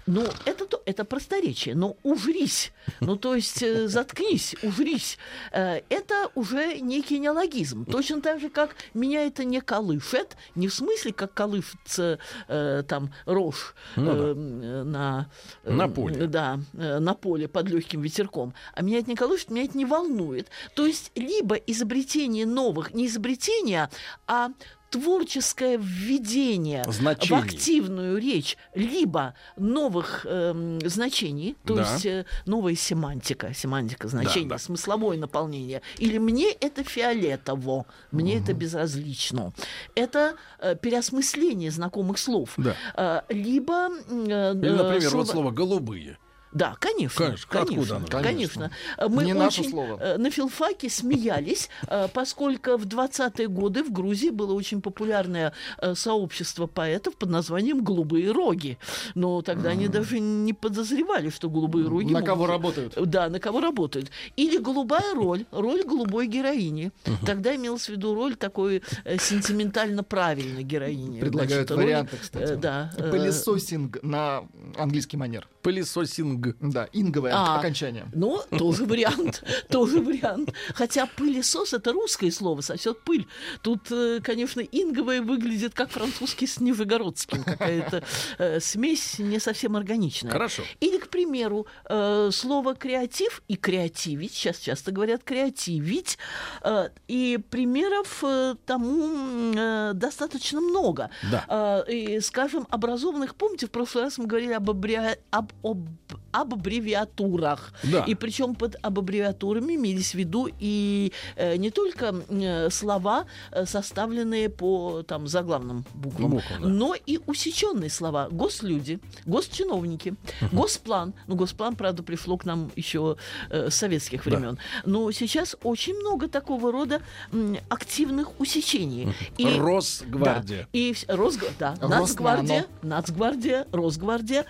Ну, 0.05 0.25
это, 0.45 0.65
то, 0.65 0.81
это 0.85 1.05
просторечие, 1.05 1.75
но 1.75 1.95
ужрись, 2.03 2.73
ну, 2.99 3.15
то 3.15 3.35
есть 3.35 3.63
э, 3.63 3.87
заткнись, 3.87 4.55
ужрись, 4.61 5.17
э, 5.51 5.81
это 5.89 6.29
уже 6.35 6.79
некий 6.79 7.19
неологизм. 7.19 7.85
Точно 7.85 8.21
так 8.21 8.41
же, 8.41 8.49
как 8.49 8.75
меня 8.93 9.25
это 9.25 9.45
не 9.45 9.61
колышет, 9.61 10.35
не 10.55 10.67
в 10.67 10.73
смысле, 10.73 11.13
как 11.13 11.33
колышется 11.33 12.19
э, 12.49 12.83
там 12.87 13.13
рожь 13.25 13.75
Ну 13.95 14.05
да. 14.05 14.11
э, 14.11 14.31
м, 14.31 14.91
на, 14.91 15.29
э, 15.63 15.71
На 15.71 15.87
поле. 15.87 16.27
Да, 16.27 16.59
э, 16.73 16.99
на 16.99 17.13
поле 17.13 17.47
под 17.47 17.69
легким 17.69 18.01
ветерком. 18.01 18.53
А 18.73 18.81
меня 18.81 18.99
это 18.99 19.09
не 19.09 19.15
колышет, 19.15 19.51
меня 19.51 19.63
это 19.63 19.77
не 19.77 19.85
волнует. 19.85 20.49
То 20.75 20.85
есть 20.85 21.11
либо 21.15 21.55
изобретение 21.55 22.45
новых, 22.45 22.93
не 22.93 23.07
изобретение, 23.07 23.89
а 24.27 24.49
творческое 24.93 25.77
введение 25.77 26.83
Значений. 26.87 27.41
в 27.41 27.45
активную 27.45 28.17
речь 28.21 28.57
либо 28.75 29.33
новых 29.57 30.25
эм, 30.29 30.79
значений, 30.87 31.55
то 31.65 31.75
Да. 31.75 31.81
есть 31.93 32.05
э, 32.05 32.25
новая 32.45 32.75
семантика, 32.75 33.53
семантика 33.55 34.07
значения, 34.07 34.49
да. 34.49 34.57
смысловое 34.59 35.17
наполнение, 35.17 35.81
или 35.97 36.19
мне 36.19 36.51
это 36.51 36.83
фиолетово, 36.83 37.85
мне 38.11 38.37
это 38.37 38.53
безразлично. 38.53 39.51
Это 39.95 40.35
э, 40.59 40.75
переосмысление 40.75 41.71
знакомых 41.71 42.19
слов. 42.19 42.53
Да. 42.57 42.75
Э, 42.95 43.21
либо... 43.33 43.89
э, 44.09 44.53
Или, 44.53 44.69
э, 44.69 44.73
например, 44.75 45.01
слово- 45.09 45.15
вот 45.23 45.27
слово 45.27 45.51
«голубые». 45.51 46.17
Да, 46.53 46.75
конечно. 46.79 47.25
Конечно, 47.25 47.61
откуда 47.61 47.95
оно? 47.97 48.07
Конечно. 48.07 48.71
Э, 48.97 49.07
Мы 49.09 49.23
Не 49.25 49.33
наше 49.33 49.61
очень 49.61 49.71
слово. 49.71 49.97
э, 49.99 50.17
на 50.17 50.29
филфаке 50.31 50.89
смеялись, 50.89 51.69
э, 51.87 52.07
поскольку 52.13 52.77
в 52.77 52.85
20-е 52.85 53.47
годы 53.47 53.83
в 53.83 53.91
Грузии 53.91 54.29
было 54.29 54.53
очень 54.53 54.81
популярное 54.81 55.53
э, 55.79 55.95
сообщество 55.95 56.67
поэтов 56.67 57.15
под 57.15 57.29
названием 57.29 57.83
«Голубые 57.83 58.31
роги». 58.31 58.77
Но 59.15 59.41
тогда 59.41 59.69
они 59.71 59.87
даже 59.87 60.19
не 60.19 60.53
подозревали, 60.53 61.29
что 61.29 61.49
«Голубые 61.49 61.87
роги» 61.87 62.07
На 62.13 62.19
могут- 62.19 62.27
кого 62.27 62.45
работают? 62.47 62.93
Да, 63.09 63.29
на 63.29 63.39
кого 63.39 63.59
работают. 63.61 64.11
Или 64.35 64.57
голубая 64.57 65.13
роль, 65.15 65.45
роль 65.51 65.83
голубой 65.83 66.27
героини. 66.27 66.91
Тогда 67.25 67.55
имелась 67.55 67.85
в 67.85 67.89
виду 67.89 68.13
роль 68.13 68.35
такой 68.35 68.81
сентиментально 69.19 70.03
правильной 70.03 70.63
героини. 70.63 71.19
Предлагают 71.19 71.67
Значит, 71.67 71.71
роль, 71.71 71.83
варианты, 71.85 72.17
кстати. 72.21 72.53
да. 72.55 72.91
Пылесосинг 72.97 73.97
на 74.03 74.43
английский 74.77 75.17
манер. 75.17 75.47
Пылесосинг. 75.61 76.42
Да, 76.59 76.87
инговое 76.93 77.31
А. 77.35 77.59
окончание. 77.59 78.05
Ну, 78.13 78.41
тоже 78.57 78.85
вариант, 78.85 79.43
тоже 79.69 79.99
вариант. 79.99 80.53
Хотя 80.75 81.05
пылесос— 81.05 81.73
это 81.75 81.91
русское 81.93 82.31
слово, 82.31 82.61
сосет 82.61 83.01
пыль. 83.03 83.27
Тут, 83.61 83.91
э, 83.91 84.19
конечно, 84.23 84.61
инговое 84.61 85.21
выглядит 85.21 85.73
как 85.73 85.89
французский 85.91 86.47
с 86.47 86.59
нижегородским. 86.59 87.43
Какая-то 87.43 88.03
э, 88.37 88.59
смесь 88.59 89.19
не 89.19 89.39
совсем 89.39 89.75
органичная. 89.75 90.31
Хорошо. 90.31 90.63
Или, 90.79 90.97
к 90.97 91.09
примеру, 91.09 91.67
э, 91.89 92.29
слово 92.31 92.75
креатив 92.75 93.41
и 93.47 93.55
креативить, 93.55 94.33
сейчас 94.33 94.57
часто 94.57 94.91
говорят 94.91 95.23
креативить, 95.23 96.17
э, 96.63 96.89
и 97.07 97.39
примеров 97.49 98.23
тому 98.65 99.93
достаточно 99.93 100.61
много. 100.61 101.09
Да. 101.31 101.83
И, 101.89 102.19
скажем, 102.21 102.67
образованных, 102.69 103.35
помните, 103.35 103.67
в 103.67 103.71
прошлый 103.71 104.03
раз 104.05 104.17
мы 104.17 104.25
говорили 104.25 104.53
об, 104.53 104.69
аббре- 104.69 105.17
об, 105.31 105.51
об- 105.63 105.87
об 106.31 106.32
аббревиатурах. 106.33 107.73
Да. 107.83 108.03
И 108.03 108.15
причем 108.15 108.55
под 108.55 108.75
аббревиатурами 108.81 109.75
имелись 109.75 110.11
в 110.11 110.15
виду 110.15 110.49
и 110.59 111.11
э, 111.35 111.55
не 111.57 111.69
только 111.69 112.13
э, 112.29 112.69
слова, 112.69 113.25
э, 113.51 113.65
составленные 113.65 114.49
по 114.49 115.03
там, 115.03 115.27
заглавным 115.27 115.85
буквам, 115.93 116.31
Буквам, 116.31 116.61
да. 116.61 116.67
но 116.67 116.95
и 116.95 117.19
усеченные 117.25 117.89
слова. 117.89 118.27
Гослюди, 118.31 118.99
госчиновники, 119.25 120.15
госплан. 120.51 121.13
Ну, 121.27 121.35
госплан, 121.35 121.75
правда, 121.75 122.03
пришло 122.03 122.37
к 122.37 122.45
нам 122.45 122.71
еще 122.75 123.17
э, 123.49 123.69
с 123.69 123.75
советских 123.75 124.25
времен. 124.25 124.57
Но 124.85 125.11
сейчас 125.11 125.55
очень 125.63 125.95
много 125.99 126.27
такого 126.27 126.71
рода 126.71 127.01
м, 127.31 127.57
активных 127.69 128.39
усечений. 128.39 129.13
И- 129.37 129.59
Росгвардия. 129.59 130.63
да, 130.63 130.67
и 130.79 130.91
вс- 130.91 131.05
Росг... 131.13 131.43
да, 131.59 131.75
Роснано. 131.81 132.65
Нацгвардия, 132.81 133.67
Росгвардия. 133.71 134.45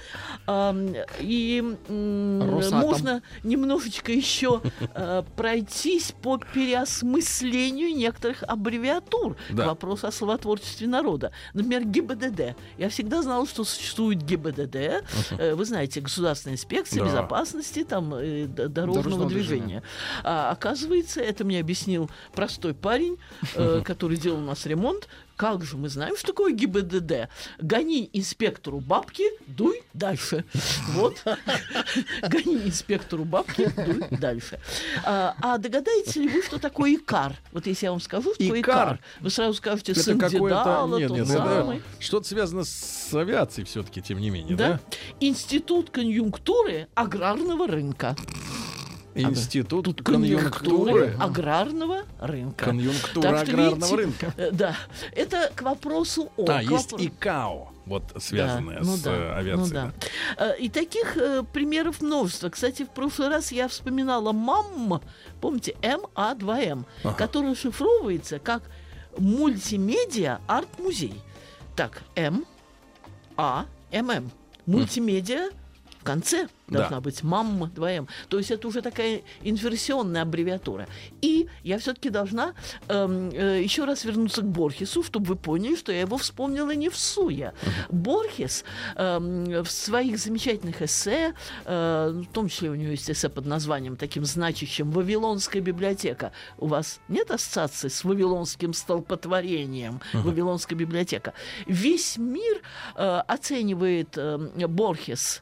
ам, 0.45 0.93
и 1.19 1.72
Росатом. 1.87 2.79
можно 2.79 3.21
немножечко 3.43 4.11
еще 4.11 4.61
э, 4.95 5.23
пройтись 5.35 6.13
по 6.21 6.37
переосмыслению 6.37 7.95
некоторых 7.95 8.43
аббревиатур 8.43 9.35
Да. 9.49 9.63
к 9.63 9.67
вопросу 9.67 10.07
о 10.07 10.11
словотворчестве 10.11 10.87
народа. 10.87 11.31
Например, 11.53 11.83
ГИБДД. 11.85 12.55
Я 12.77 12.89
всегда 12.89 13.21
знала, 13.21 13.45
что 13.47 13.63
существует 13.63 14.21
ГИБДД. 14.23 14.75
Э, 14.75 15.55
Вы 15.55 15.65
знаете, 15.65 16.01
Государственная 16.01 16.55
инспекция 16.55 17.03
Да. 17.03 17.09
безопасности 17.09 17.83
там, 17.83 18.13
э, 18.15 18.45
дорожного, 18.47 18.69
Дорожного 19.03 19.29
движения. 19.29 19.43
движения. 19.63 19.83
А, 20.23 20.51
оказывается, 20.51 21.21
это 21.21 21.43
мне 21.43 21.59
объяснил 21.59 22.09
простой 22.33 22.73
парень, 22.73 23.17
э, 23.55 23.81
который 23.85 24.17
делал 24.17 24.39
у 24.39 24.45
нас 24.45 24.65
ремонт. 24.65 25.07
Как 25.35 25.63
же 25.63 25.77
мы 25.77 25.89
знаем, 25.89 26.15
что 26.15 26.27
такое 26.27 26.53
ГИБДД? 26.53 27.29
Гони 27.59 28.09
инспектору 28.13 28.79
бабки, 28.79 29.23
дуй 29.47 29.81
дальше. 29.93 30.45
Вот. 30.91 31.23
Гони 32.21 32.67
инспектору 32.67 33.25
бабки, 33.25 33.71
дуй 33.75 34.17
дальше. 34.17 34.59
А, 35.03 35.35
а 35.41 35.57
догадаетесь 35.57 36.15
ли 36.17 36.27
вы, 36.29 36.43
что 36.43 36.59
такое 36.59 36.95
ИКАР? 36.95 37.35
Вот 37.51 37.65
если 37.65 37.85
я 37.87 37.91
вам 37.91 37.99
скажу, 38.01 38.33
что 38.35 38.43
Икар? 38.43 38.59
ИКАР, 38.59 38.99
вы 39.21 39.29
сразу 39.29 39.53
скажете, 39.55 39.95
сын. 39.95 40.19
Дедала, 40.19 40.99
Нет, 40.99 41.11
нет, 41.11 41.27
самый. 41.27 41.81
что-то 41.99 42.27
связано 42.27 42.63
с 42.63 43.13
авиацией 43.13 43.65
все-таки, 43.65 44.01
тем 44.01 44.19
не 44.19 44.29
менее, 44.29 44.55
Да? 44.55 44.69
да? 44.73 44.79
Институт 45.19 45.89
конъюнктуры 45.89 46.87
аграрного 46.95 47.67
рынка. 47.67 48.15
Институт 49.15 49.85
Тут 49.85 50.01
конъюнктуры. 50.01 51.15
аграрного 51.19 52.03
рынка. 52.19 52.65
Конъюнктура 52.65 53.21
Так 53.29 53.43
аграрного 53.49 53.75
видите, 53.75 53.95
рынка. 53.95 54.33
э, 54.37 54.51
Да, 54.51 54.75
это 55.11 55.51
к 55.55 55.61
вопросу 55.61 56.31
о. 56.37 56.45
А, 56.49 56.59
к 56.59 56.63
есть 56.63 56.91
вопро- 56.93 57.05
ИКАО, 57.05 57.71
вот 57.85 58.03
связанное 58.19 58.79
Да, 58.79 58.85
ну 58.85 58.95
с 58.97 59.01
да, 59.01 59.11
э, 59.13 59.33
авиацией. 59.35 59.81
ну 59.83 59.91
да. 60.37 60.45
Э, 60.55 60.57
И 60.59 60.69
таких 60.69 61.15
э, 61.17 61.43
примеров 61.53 62.01
множество. 62.01 62.49
Кстати, 62.49 62.83
в 62.83 62.89
прошлый 62.89 63.29
раз 63.29 63.51
я 63.51 63.67
вспоминала 63.67 64.31
МАМ, 64.31 65.01
помните, 65.41 65.75
МА2М, 65.81 66.85
Ага. 67.03 67.13
который 67.15 67.51
расшифровывается 67.51 68.39
как 68.39 68.63
мультимедиа 69.17 70.39
арт-музей. 70.47 71.13
Так, 71.75 72.01
М, 72.15 72.45
А, 73.35 73.65
ММ. 73.91 74.29
Мультимедиа 74.65 75.49
в 76.03 76.05
конце 76.05 76.47
Да. 76.67 76.79
должна 76.79 76.99
быть 77.01 77.23
мамма 77.23 77.67
2М. 77.73 78.07
То 78.27 78.37
есть 78.37 78.51
это 78.51 78.67
уже 78.67 78.81
такая 78.81 79.21
инверсионная 79.41 80.23
аббревиатура. 80.23 80.87
И 81.21 81.47
я 81.63 81.77
все-таки 81.77 82.09
должна 82.09 82.53
эм, 82.89 83.29
э, 83.31 83.61
еще 83.63 83.85
раз 83.85 84.03
вернуться 84.03 84.41
к 84.41 84.45
Борхесу, 84.45 85.01
чтобы 85.03 85.25
вы 85.27 85.35
поняли, 85.37 85.75
что 85.77 85.91
я 85.93 86.01
его 86.01 86.17
вспомнила 86.17 86.71
не 86.75 86.89
в 86.89 86.97
суе. 86.97 87.53
Борхес 87.89 88.65
эм, 88.95 89.63
в 89.63 89.71
своих 89.71 90.17
замечательных 90.19 90.81
эссе, 90.81 91.33
э, 91.65 92.23
в 92.29 92.33
том 92.33 92.49
числе 92.49 92.69
у 92.69 92.75
него 92.75 92.91
есть 92.91 93.09
эссе 93.09 93.29
под 93.29 93.45
названием 93.45 93.95
таким 93.95 94.25
значащим 94.25 94.91
«Вавилонская 94.91 95.61
библиотека». 95.61 96.31
У 96.57 96.67
вас 96.67 96.99
нет 97.07 97.31
ассоциации 97.31 97.87
с 97.87 98.03
вавилонским 98.03 98.73
столпотворением 98.73 100.01
«Вавилонская 100.13 100.77
библиотека»? 100.77 101.33
Весь 101.67 102.17
мир 102.17 102.61
э, 102.95 103.21
оценивает 103.27 104.17
э, 104.17 104.67
Борхес 104.67 105.41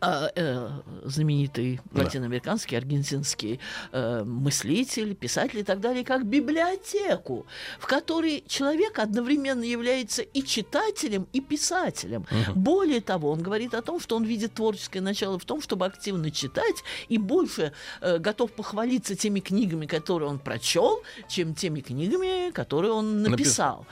а, 0.00 0.30
э, 0.34 0.70
знаменитый 1.04 1.80
Да. 1.92 2.04
латиноамериканский, 2.04 2.76
аргентинский 2.76 3.60
э, 3.92 4.24
мыслитель, 4.24 5.14
писатель 5.14 5.60
и 5.60 5.62
так 5.62 5.80
далее, 5.80 6.04
как 6.04 6.26
библиотеку, 6.26 7.46
в 7.78 7.86
которой 7.86 8.44
человек 8.46 8.98
одновременно 8.98 9.62
является 9.64 10.22
и 10.22 10.42
читателем, 10.42 11.26
и 11.32 11.40
писателем. 11.40 12.26
Более 12.54 13.00
того, 13.00 13.30
он 13.30 13.42
говорит 13.42 13.74
о 13.74 13.82
том, 13.82 14.00
что 14.00 14.16
он 14.16 14.24
видит 14.24 14.54
творческое 14.54 15.00
начало 15.00 15.38
в 15.38 15.44
том, 15.44 15.60
чтобы 15.62 15.86
активно 15.86 16.30
читать 16.30 16.82
и 17.08 17.18
больше 17.18 17.72
э, 18.00 18.18
готов 18.18 18.52
похвалиться 18.52 19.14
теми 19.14 19.40
книгами, 19.40 19.86
которые 19.86 20.28
он 20.28 20.38
прочел, 20.38 21.02
чем 21.28 21.54
теми 21.54 21.80
книгами, 21.80 22.50
которые 22.50 22.92
он 22.92 23.22
написал. 23.22 23.86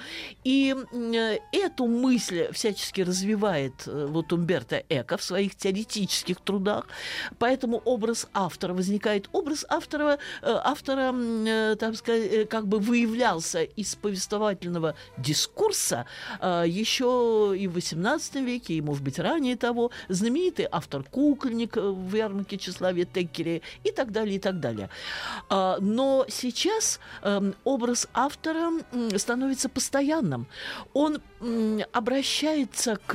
И 0.45 0.75
э, 0.93 1.39
эту 1.53 1.87
мысль 1.87 2.49
всячески 2.53 3.01
развивает 3.01 3.87
э, 3.87 4.07
вот 4.11 4.33
Умберто 4.33 4.83
Эко 4.89 5.17
в 5.17 5.23
своих 5.23 5.55
теоретических 5.55 5.94
трудах. 6.45 6.87
Поэтому 7.39 7.83
образ 7.85 8.27
автора 8.33 8.75
возникает. 8.75 9.29
Образ 9.33 9.65
автора, 9.69 10.19
э, 10.43 10.61
автора 10.65 11.15
э, 11.15 11.77
так 11.79 11.97
сказать, 11.97 12.33
э, 12.33 12.45
как 12.45 12.67
бы 12.67 12.79
выявлялся 12.79 13.63
из 13.63 13.95
повествовательного 13.95 14.95
дискурса 15.17 16.07
еще 16.67 17.55
и 17.57 17.67
в 17.67 17.77
XVIII 17.77 18.45
веке, 18.45 18.75
и, 18.75 18.81
может 18.81 19.03
быть, 19.03 19.19
ранее 19.19 19.57
того. 19.57 19.91
Знаменитый 20.09 20.67
автор 20.71 21.03
Кукольник 21.03 21.77
э, 21.77 21.81
в 21.81 22.15
ярмарке 22.15 22.57
тщеславия 22.57 23.05
Теккере 23.05 23.63
и 23.85 23.91
так 23.91 24.13
далее, 24.13 24.37
и 24.37 24.39
так 24.39 24.61
далее. 24.61 24.89
А, 25.49 25.79
Но 25.81 26.27
сейчас 26.29 27.01
эм, 27.23 27.55
образ 27.65 28.09
автора 28.15 28.73
становится 29.17 29.69
постоянным. 29.69 30.47
Он 30.93 31.21
обращается 31.93 32.97
к 33.07 33.15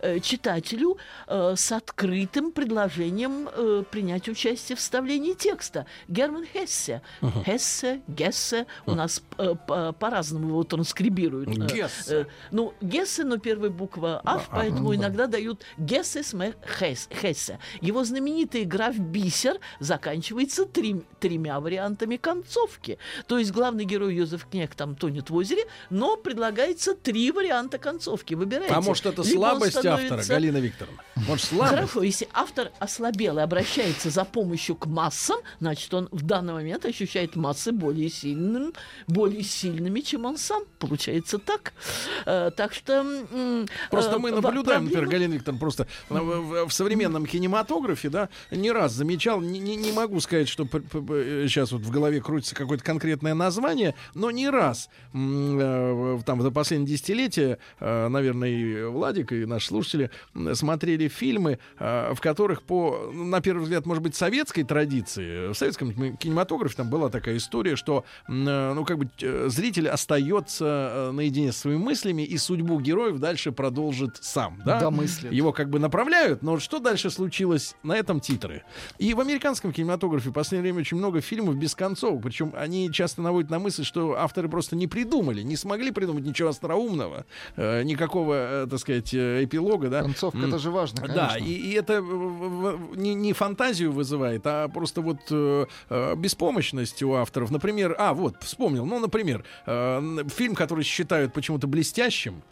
э, 0.00 0.20
читателю 0.20 0.98
э, 1.26 1.54
с 1.56 1.72
открытым 1.72 2.52
предложением 2.52 3.48
э, 3.52 3.82
принять 3.90 4.28
участие 4.28 4.76
в 4.76 4.78
вставлении 4.80 5.34
текста. 5.34 5.86
Герман 6.08 6.44
Хессе. 6.46 7.02
Хессе, 7.46 8.02
Гессе. 8.08 8.66
У 8.86 8.94
нас 8.94 9.22
по- 9.36 9.92
по-разному 9.92 10.48
его 10.48 10.64
транскрибируют. 10.64 11.48
Гессе. 11.48 12.26
Ну, 12.50 12.74
Гессе, 12.80 13.24
но 13.24 13.38
первая 13.38 13.70
буква 13.70 14.20
А, 14.24 14.36
А, 14.36 14.42
поэтому 14.50 14.84
ну 14.84 14.88
да. 14.90 14.96
иногда 14.96 15.26
дают 15.26 15.62
Гессе 15.78 16.22
сме 16.22 16.54
Хес- 16.78 17.08
Хессе. 17.20 17.58
Его 17.80 18.04
знаменитый 18.04 18.64
граф 18.64 18.96
Бисер 18.98 19.58
заканчивается 19.80 20.64
трим- 20.66 21.04
тремя 21.20 21.60
вариантами 21.60 22.16
концовки. 22.16 22.98
То 23.26 23.38
есть 23.38 23.52
главный 23.52 23.84
герой 23.84 24.14
Йозеф 24.14 24.46
Кнег 24.50 24.74
там 24.74 24.94
тонет 24.96 25.30
в 25.30 25.34
озере, 25.34 25.62
но 25.90 26.16
предлагается 26.16 26.94
три 26.94 27.13
варианта 27.32 27.78
концовки. 27.78 28.34
Выбирайте. 28.34 28.74
А 28.74 28.80
может, 28.80 29.06
это 29.06 29.22
Либо 29.22 29.34
слабость 29.36 29.76
автора, 29.76 29.96
становится- 29.98 30.32
Галина 30.34 30.56
Викторовна? 30.58 31.00
Может, 31.28 31.44
слабость? 31.46 31.74
Хорошо, 31.74 32.02
если 32.02 32.28
автор 32.32 32.70
ослабел 32.78 33.38
и 33.38 33.42
обращается 33.42 34.10
за 34.10 34.24
помощью 34.24 34.74
к 34.76 34.86
массам, 34.86 35.38
значит, 35.60 35.92
он 35.94 36.08
в 36.12 36.22
данный 36.22 36.52
момент 36.54 36.84
ощущает 36.84 37.36
массы 37.36 37.72
более 37.72 38.08
сильным, 38.10 38.72
более 39.06 39.42
сильными, 39.42 40.00
чем 40.00 40.24
он 40.24 40.36
сам. 40.38 40.64
Получается 40.78 41.38
так. 41.38 41.72
Э, 42.26 42.50
так 42.56 42.74
что... 42.74 42.92
м, 43.32 43.66
Просто 43.90 44.16
э, 44.16 44.18
мы 44.18 44.30
наблюдаем, 44.30 44.84
например, 44.84 45.04
проблема- 45.04 45.10
Галина 45.10 45.34
Викторовна, 45.34 45.60
просто 45.60 45.86
в, 46.08 46.14
в- 46.18 46.68
в 46.68 46.72
современном 46.72 47.26
кинематографе, 47.26 48.08
да, 48.08 48.28
не 48.50 48.70
раз 48.72 48.92
замечал, 48.92 49.40
не, 49.40 49.58
не- 49.58 49.76
не 49.76 49.92
могу 49.92 50.20
сказать, 50.20 50.48
что 50.48 50.64
сейчас 50.64 51.72
вот 51.72 51.82
в 51.82 51.90
голове 51.90 52.20
крутится 52.20 52.54
какое-то 52.54 52.84
конкретное 52.84 53.34
название, 53.34 53.94
но 54.14 54.30
не 54.30 54.48
раз 54.50 54.88
э, 55.14 56.18
там 56.26 56.42
за 56.42 56.50
последние 56.50 56.88
десятилетия, 57.04 57.58
э, 57.80 58.08
наверное, 58.08 58.48
и 58.48 58.84
Владик, 58.84 59.32
и 59.32 59.44
наши 59.44 59.68
слушатели 59.68 60.10
смотрели 60.54 61.08
фильмы, 61.08 61.58
э, 61.78 62.14
в 62.14 62.20
которых 62.20 62.62
по, 62.62 63.10
на 63.12 63.40
первый 63.40 63.64
взгляд, 63.64 63.86
может 63.86 64.02
быть, 64.02 64.14
советской 64.14 64.62
традиции, 64.62 65.52
в 65.52 65.54
советском 65.54 66.16
кинематографе 66.16 66.76
там 66.76 66.90
была 66.90 67.10
такая 67.10 67.36
история, 67.36 67.76
что, 67.76 68.04
э, 68.28 68.32
ну, 68.32 68.84
как 68.84 68.98
бы 68.98 69.08
зритель 69.48 69.88
остается 69.88 71.10
наедине 71.12 71.52
со 71.52 71.60
своими 71.60 71.78
мыслями 71.78 72.22
и 72.22 72.38
судьбу 72.38 72.80
героев 72.80 73.18
дальше 73.18 73.52
продолжит 73.52 74.18
сам, 74.22 74.60
да? 74.64 74.80
Домыслит. 74.80 75.32
Его 75.32 75.52
как 75.52 75.68
бы 75.68 75.78
направляют, 75.78 76.42
но 76.42 76.58
что 76.58 76.78
дальше 76.78 77.10
случилось? 77.10 77.76
На 77.82 77.96
этом 77.96 78.20
титры. 78.20 78.62
И 78.98 79.14
в 79.14 79.20
американском 79.20 79.72
кинематографе 79.72 80.30
в 80.30 80.32
последнее 80.32 80.62
время 80.62 80.80
очень 80.80 80.96
много 80.96 81.20
фильмов 81.20 81.56
без 81.56 81.74
концов, 81.74 82.22
причем 82.22 82.52
они 82.56 82.90
часто 82.92 83.22
наводят 83.22 83.50
на 83.50 83.58
мысль, 83.58 83.84
что 83.84 84.14
авторы 84.18 84.48
просто 84.48 84.76
не 84.76 84.86
придумали, 84.86 85.42
не 85.42 85.56
смогли 85.56 85.90
придумать 85.90 86.24
ничего 86.24 86.48
остроумного, 86.48 86.83
э, 87.56 87.82
никакого, 87.82 88.34
э, 88.64 88.66
так 88.68 88.78
сказать, 88.78 89.12
э, 89.14 89.44
эпилога, 89.44 89.88
да? 89.88 90.02
Концовка, 90.02 90.38
это 90.38 90.58
же 90.58 90.70
важно, 90.70 91.06
Да, 91.08 91.28
конечно. 91.34 91.48
и, 91.48 91.52
и 91.52 91.72
это 91.72 92.00
не, 92.00 93.14
не 93.14 93.32
фантазию 93.32 93.92
вызывает, 93.92 94.42
а 94.46 94.68
просто 94.68 95.00
вот 95.00 95.18
беспомощность 96.18 97.02
у 97.02 97.14
авторов. 97.14 97.50
Например, 97.50 97.94
а 97.98 98.14
вот 98.14 98.36
вспомнил, 98.42 98.84
ну, 98.86 98.98
например, 98.98 99.44
фильм, 99.66 100.54
который 100.54 100.84
считают 100.84 101.32
почему-то 101.32 101.66
блестящим. 101.66 102.42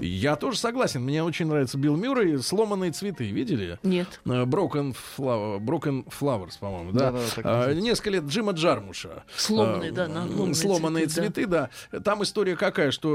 Я 0.00 0.36
тоже 0.36 0.58
согласен. 0.58 1.02
Мне 1.02 1.22
очень 1.22 1.46
нравится 1.46 1.78
Билл 1.78 1.96
Мюррей. 1.96 2.38
Сломанные 2.38 2.92
цветы, 2.92 3.24
видели? 3.30 3.78
Нет. 3.82 4.20
Broken, 4.24 4.94
Flower, 5.16 5.58
Broken 5.58 6.06
Flowers, 6.20 6.58
по-моему, 6.60 6.92
да? 6.92 7.12
Да-да, 7.12 7.24
так 7.34 7.44
А, 7.44 7.48
называется. 7.56 7.82
несколько 7.82 8.10
лет 8.10 8.24
Джима 8.24 8.52
Джармуша. 8.52 9.24
Сломанные, 9.36 9.90
А, 9.90 9.94
да, 9.94 10.08
на 10.08 10.54
сломанные 10.54 11.06
цветы, 11.06 11.32
цветы, 11.32 11.46
да. 11.46 11.70
Там 12.04 12.22
история 12.22 12.56
какая, 12.56 12.90
что 12.90 13.08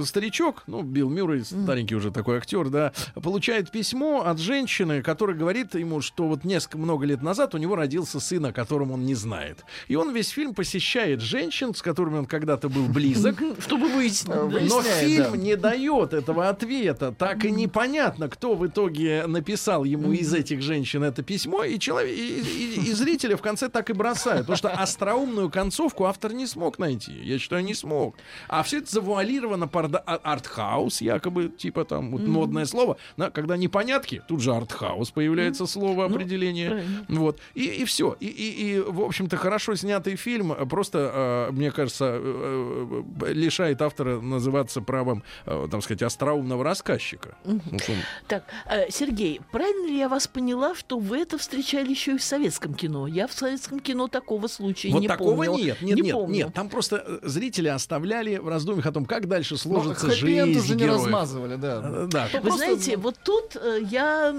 э, 0.00 0.02
старичок, 0.04 0.62
ну, 0.66 0.82
Билл 0.82 1.08
Мюррей, 1.10 1.44
старенький 1.44 1.94
уже 1.96 2.10
такой 2.10 2.38
актер, 2.38 2.68
да, 2.68 2.92
получает 3.22 3.70
письмо 3.70 4.22
от 4.26 4.38
женщины, 4.38 5.02
которая 5.02 5.36
говорит 5.36 5.74
ему, 5.74 6.00
что 6.00 6.28
вот 6.28 6.44
несколько 6.44 6.78
много 6.78 7.06
лет 7.06 7.22
назад 7.22 7.54
у 7.54 7.58
него 7.58 7.76
родился 7.76 8.20
сын, 8.20 8.46
о 8.46 8.52
котором 8.52 8.90
он 8.92 9.04
не 9.04 9.14
знает. 9.14 9.64
И 9.88 9.96
он 9.96 10.12
весь 10.12 10.28
фильм 10.28 10.54
посещает 10.54 11.20
женщин, 11.20 11.74
с 11.74 11.82
которыми 11.82 12.18
он 12.18 12.26
когда-то 12.26 12.68
был 12.68 12.86
близок, 12.86 13.36
Чтобы 13.58 13.88
выяснить. 13.88 14.34
да. 14.34 14.60
но 14.68 14.82
фильм 14.82 15.34
не 15.34 15.56
дает 15.56 16.12
этого 16.12 16.48
ответа. 16.48 17.12
Так 17.12 17.44
и 17.44 17.50
непонятно, 17.50 18.28
кто 18.28 18.54
в 18.54 18.66
итоге 18.66 19.26
написал 19.26 19.84
ему 19.84 20.12
из 20.12 20.32
этих 20.32 20.62
женщин 20.62 21.02
это 21.02 21.22
письмо, 21.22 21.64
и, 21.64 21.78
человек, 21.78 22.16
и, 22.16 22.40
и- 22.40 22.88
и 22.88 22.92
зрители 22.92 23.34
в 23.34 23.42
конце 23.42 23.68
так 23.68 23.90
и 23.90 23.92
бросают. 23.92 24.42
Потому 24.46 24.56
что 24.56 24.70
остроумную 24.70 25.50
концовку 25.50 26.04
автор 26.04 26.32
не 26.32 26.46
смог 26.46 26.78
найти. 26.78 27.12
Я 27.12 27.38
считаю, 27.38 27.64
не 27.64 27.74
смог. 27.74 28.16
А 28.48 28.62
все 28.62 28.78
это 28.78 28.90
завуалировано 28.90 29.63
под 29.66 29.94
а- 29.96 30.20
артхаус, 30.22 31.00
якобы, 31.02 31.48
типа 31.48 31.84
там 31.84 32.10
вот 32.10 32.22
модное 32.22 32.64
слово. 32.66 32.96
Да, 33.16 33.30
когда 33.30 33.56
непонятки, 33.56 34.22
тут 34.28 34.40
же 34.40 34.52
артхаус 34.54 35.10
появляется 35.10 35.66
слово 35.66 36.06
определение. 36.06 36.70
правильно. 36.70 37.04
Вот. 37.08 37.38
И, 37.54 37.64
и 37.64 37.84
все. 37.84 38.16
И, 38.20 38.26
и, 38.26 38.76
и, 38.76 38.80
в 38.80 39.00
общем-то, 39.00 39.36
хорошо 39.36 39.74
снятый 39.74 40.16
фильм 40.16 40.52
э, 40.52 40.66
просто, 40.66 41.48
э, 41.50 41.52
мне 41.52 41.70
кажется, 41.70 42.18
э, 42.18 43.02
э, 43.22 43.32
лишает 43.32 43.82
автора 43.82 44.20
называться 44.20 44.80
правом, 44.80 45.22
э, 45.46 45.68
там 45.70 45.82
сказать, 45.82 46.02
остроумного 46.02 46.64
рассказчика. 46.64 47.36
Ну, 47.44 47.60
что 47.78 47.92
он- 47.92 47.98
Так, 48.28 48.44
Сергей, 48.90 49.40
правильно 49.52 49.86
ли 49.86 49.98
я 49.98 50.08
вас 50.08 50.26
поняла, 50.26 50.74
что 50.74 50.98
вы 50.98 51.18
это 51.18 51.38
встречали 51.38 51.90
еще 51.90 52.12
и 52.14 52.18
в 52.18 52.22
советском 52.22 52.74
кино? 52.74 53.06
Я 53.06 53.26
в 53.26 53.32
советском 53.32 53.80
кино 53.80 54.08
такого 54.08 54.46
случая 54.48 54.90
Вот 54.92 55.00
не 55.00 55.08
такого 55.08 55.44
помню. 55.44 55.64
нет, 55.64 55.82
нет, 55.82 55.96
Не 55.96 56.02
нет, 56.02 56.12
помню. 56.14 56.34
нет. 56.34 56.54
Там 56.54 56.68
просто 56.68 57.20
зрители 57.22 57.68
оставляли 57.68 58.36
в 58.38 58.48
раздумьях 58.48 58.86
о 58.86 58.92
том, 58.92 59.04
как 59.04 59.28
дальше 59.28 59.53
сложится 59.56 60.06
Ну, 60.06 60.12
хэппи-энд 60.12 60.54
жизнь 60.54 60.58
уже 60.64 60.74
не 60.76 60.86
размазывали, 60.86 61.56
да. 61.56 61.80
Э, 61.84 62.08
Да. 62.10 62.28
Вы 62.32 62.40
Просто, 62.40 62.58
знаете, 62.58 62.96
ну, 62.96 63.02
вот 63.02 63.16
тут 63.24 63.56
э, 63.56 63.80
я 63.90 64.34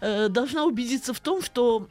э, 0.00 0.28
должна 0.28 0.64
убедиться 0.64 1.12
в 1.12 1.20
том, 1.20 1.42
что 1.42 1.88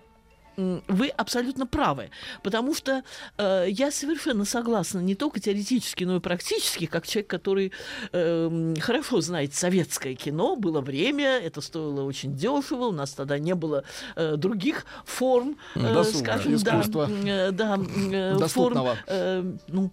вы 0.58 1.10
абсолютно 1.10 1.68
правы, 1.68 2.10
потому 2.42 2.74
что 2.74 3.04
э, 3.38 3.66
я 3.70 3.92
совершенно 3.92 4.44
согласна 4.44 5.00
не 5.00 5.13
только 5.13 5.40
теоретически, 5.40 6.04
но 6.04 6.16
и 6.16 6.20
практически, 6.20 6.88
как 6.88 7.06
человек, 7.06 7.30
который 7.30 7.72
э, 8.12 8.74
хорошо 8.80 9.22
знает 9.22 9.54
советское 9.54 10.16
кино, 10.16 10.56
было 10.56 10.82
время, 10.82 11.38
это 11.38 11.62
стоило 11.62 12.02
очень 12.02 12.36
дешево, 12.36 12.86
у 12.86 12.92
нас 12.92 13.12
тогда 13.12 13.38
не 13.38 13.54
было 13.54 13.84
э, 14.16 14.36
других 14.36 14.88
форм, 15.06 15.58
э, 15.76 15.94
Досуга, 15.94 16.18
скажем, 16.24 16.58
да, 16.58 16.72
искусства. 16.82 17.10
э, 17.26 17.52
да, 17.52 17.80
э, 18.12 18.48
форм, 18.48 18.88
э, 19.06 19.44
ну, 19.68 19.92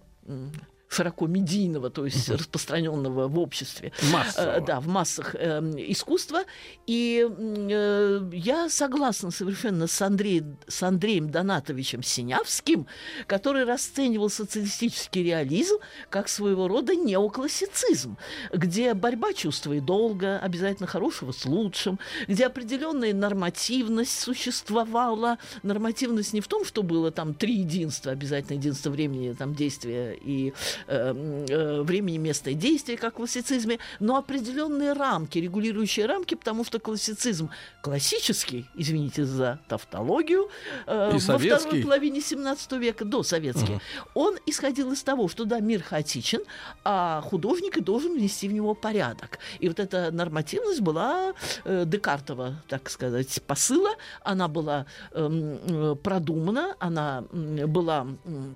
широко 0.95 1.27
медийного, 1.27 1.89
то 1.89 2.05
есть 2.05 2.29
распространенного 2.29 3.27
в 3.27 3.37
обществе. 3.39 3.91
Массово. 4.11 4.57
Э, 4.57 4.61
да, 4.65 4.79
в 4.79 4.87
массах 4.87 5.35
э, 5.35 5.59
искусства. 5.77 6.43
И 6.87 7.27
э, 7.29 8.29
я 8.33 8.69
согласна 8.69 9.31
совершенно 9.31 9.87
с, 9.87 10.01
Андреем 10.01 10.57
с 10.67 10.81
Андреем 10.83 11.29
Донатовичем 11.29 12.01
Синявским, 12.01 12.87
который 13.27 13.65
расценивал 13.65 14.29
социалистический 14.29 15.23
реализм 15.23 15.75
как 16.09 16.29
своего 16.29 16.67
рода 16.67 16.95
неоклассицизм, 16.95 18.17
где 18.53 18.93
борьба 18.93 19.33
чувства 19.33 19.73
и 19.73 19.79
долга, 19.79 20.39
обязательно 20.39 20.87
хорошего 20.87 21.31
с 21.31 21.45
лучшим, 21.45 21.99
где 22.27 22.45
определенная 22.45 23.13
нормативность 23.13 24.17
существовала. 24.19 25.37
Нормативность 25.63 26.33
не 26.33 26.41
в 26.41 26.47
том, 26.47 26.63
что 26.63 26.83
было 26.83 27.11
там 27.11 27.33
три 27.33 27.55
единства, 27.57 28.11
обязательно 28.11 28.57
единство 28.57 28.89
времени, 28.89 29.33
там, 29.33 29.53
действия 29.53 30.17
и 30.21 30.53
времени, 30.87 32.17
места 32.17 32.51
и 32.51 32.53
действия, 32.53 32.97
как 32.97 33.13
в 33.13 33.17
классицизме, 33.17 33.79
но 33.99 34.17
определенные 34.17 34.93
рамки, 34.93 35.39
регулирующие 35.39 36.05
рамки, 36.05 36.35
потому 36.35 36.63
что 36.63 36.79
классицизм 36.79 37.49
классический, 37.81 38.65
извините 38.75 39.25
за 39.25 39.59
тавтологию, 39.67 40.49
э, 40.87 41.11
во 41.11 41.19
советский. 41.19 41.59
второй 41.59 41.83
половине 41.83 42.21
17 42.21 42.71
века, 42.73 43.05
до 43.05 43.23
советский, 43.23 43.79
он 44.13 44.37
исходил 44.45 44.91
из 44.91 45.03
того, 45.03 45.27
что 45.27 45.45
да, 45.45 45.59
мир 45.59 45.83
хаотичен, 45.83 46.41
а 46.83 47.21
художник 47.21 47.77
и 47.77 47.81
должен 47.81 48.13
внести 48.13 48.47
в 48.47 48.53
него 48.53 48.73
порядок. 48.73 49.39
И 49.59 49.67
вот 49.67 49.79
эта 49.79 50.11
нормативность 50.11 50.81
была 50.81 51.33
э, 51.63 51.83
Декартова, 51.85 52.63
так 52.67 52.89
сказать, 52.89 53.41
посыла, 53.47 53.91
она 54.23 54.47
была 54.47 54.85
эм, 55.11 55.59
э, 55.67 55.95
продумана, 55.95 56.75
она 56.79 57.23
была 57.31 58.07
э, 58.25 58.53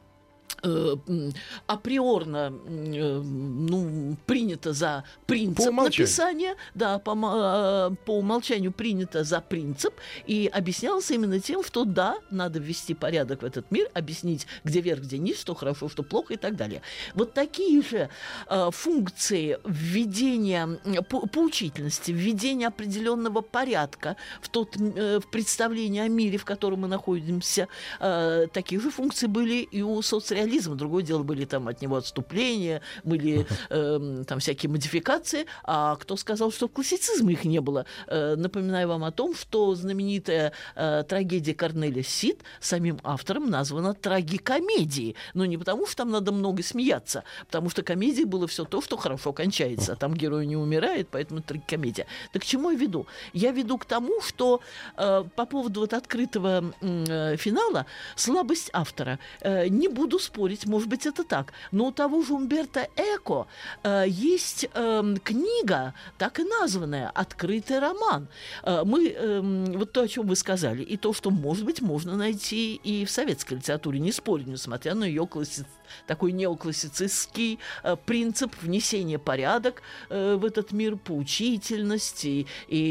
априорно 1.67 2.47
м, 2.47 2.93
э, 2.93 3.21
ну, 3.21 4.17
принято 4.25 4.73
за 4.73 5.03
принцип 5.25 5.65
По 5.65 5.71
написания, 5.71 6.55
да, 6.75 6.99
по, 6.99 7.11
э, 7.11 7.95
по 8.05 8.17
умолчанию 8.17 8.71
принято 8.71 9.23
за 9.23 9.41
принцип, 9.41 9.93
и 10.27 10.49
объяснялось 10.51 11.09
именно 11.11 11.39
тем, 11.39 11.63
что 11.63 11.85
да, 11.85 12.17
надо 12.31 12.59
ввести 12.59 12.93
порядок 12.93 13.41
в 13.41 13.45
этот 13.45 13.71
мир, 13.71 13.89
объяснить, 13.93 14.47
где 14.63 14.81
верх, 14.81 15.01
где 15.03 15.17
низ, 15.17 15.39
что 15.39 15.55
хорошо, 15.55 15.89
что 15.89 16.03
плохо 16.03 16.33
и 16.33 16.37
так 16.37 16.55
далее. 16.55 16.81
Вот 17.13 17.33
такие 17.33 17.81
же 17.81 18.09
э, 18.47 18.69
функции 18.71 19.57
введения 19.65 20.67
по- 21.09 21.27
поучительности, 21.27 22.11
введения 22.11 22.67
определенного 22.67 23.41
порядка 23.41 24.15
в 24.41 24.49
тот 24.49 24.75
э, 24.77 25.19
в 25.19 25.29
представлении 25.29 26.01
о 26.01 26.07
мире, 26.07 26.37
в 26.37 26.45
котором 26.45 26.81
мы 26.81 26.87
находимся, 26.87 27.67
э, 27.99 28.47
такие 28.53 28.81
же 28.81 28.89
функции 28.89 29.27
были 29.27 29.67
и 29.71 29.81
у 29.81 30.01
соцреализма. 30.49 30.75
Другое 30.75 31.03
дело 31.03 31.23
были 31.23 31.45
там 31.45 31.67
от 31.67 31.81
него 31.81 31.97
отступления, 31.97 32.81
были 33.03 33.45
эм, 33.69 34.25
там 34.25 34.39
всякие 34.39 34.69
модификации. 34.69 35.45
А 35.63 35.95
кто 35.95 36.15
сказал, 36.17 36.51
что 36.51 36.67
классицизма 36.67 37.31
их 37.31 37.45
не 37.45 37.61
было? 37.61 37.85
Э, 38.07 38.35
напоминаю 38.35 38.87
вам 38.87 39.03
о 39.03 39.11
том, 39.11 39.35
что 39.35 39.75
знаменитая 39.75 40.53
э, 40.75 41.03
трагедия 41.07 41.53
Корнеля 41.53 42.03
Сид 42.03 42.41
самим 42.59 42.99
автором 43.03 43.49
названа 43.49 43.93
трагикомедией. 43.93 45.15
Но 45.33 45.45
не 45.45 45.57
потому, 45.57 45.85
что 45.85 45.97
там 45.97 46.11
надо 46.11 46.31
много 46.31 46.63
смеяться, 46.63 47.23
потому 47.45 47.69
что 47.69 47.83
комедией 47.83 48.25
было 48.25 48.47
все 48.47 48.65
то, 48.65 48.81
что 48.81 48.97
хорошо 48.97 49.33
кончается. 49.33 49.93
А 49.93 49.95
там 49.95 50.13
герой 50.13 50.45
не 50.45 50.57
умирает, 50.57 51.09
поэтому 51.11 51.41
трагикомедия. 51.41 52.05
Так 52.33 52.41
к 52.41 52.45
чему 52.45 52.71
я 52.71 52.77
веду? 52.77 53.05
Я 53.33 53.51
веду 53.51 53.77
к 53.77 53.85
тому, 53.85 54.21
что 54.21 54.61
э, 54.97 55.23
по 55.35 55.45
поводу 55.45 55.81
вот 55.81 55.93
открытого 55.93 56.73
э, 56.81 57.35
финала 57.37 57.85
слабость 58.15 58.69
автора. 58.73 59.19
Э, 59.41 59.67
не 59.67 59.87
буду 59.87 60.19
спорить, 60.19 60.38
может 60.65 60.89
быть, 60.89 61.05
это 61.05 61.23
так. 61.23 61.53
Но 61.71 61.87
у 61.87 61.91
того 61.91 62.21
же 62.23 62.33
Умберто 62.33 62.87
Эко 62.95 63.47
э, 63.83 64.05
есть 64.07 64.67
эм, 64.73 65.17
книга, 65.17 65.93
так 66.17 66.39
и 66.39 66.43
названная 66.43 67.09
«Открытый 67.09 67.79
роман». 67.79 68.27
Э, 68.63 68.83
мы, 68.85 69.09
эм, 69.09 69.73
вот 69.73 69.91
то, 69.91 70.01
о 70.01 70.07
чем 70.07 70.27
вы 70.27 70.35
сказали, 70.35 70.83
и 70.83 70.97
то, 70.97 71.13
что, 71.13 71.31
может 71.31 71.65
быть, 71.65 71.81
можно 71.81 72.15
найти 72.15 72.75
и 72.75 73.05
в 73.05 73.11
советской 73.11 73.55
литературе, 73.55 73.99
не 73.99 74.11
спорю, 74.11 74.43
несмотря 74.47 74.95
на 74.95 75.03
ее 75.03 75.23
класси- 75.23 75.65
такой 76.07 76.31
неоклассицистский 76.31 77.59
э, 77.83 77.95
принцип 78.05 78.53
внесения 78.61 79.19
порядок 79.19 79.81
э, 80.09 80.35
в 80.35 80.45
этот 80.45 80.71
мир, 80.71 80.95
поучительность 80.97 82.25
и, 82.25 82.45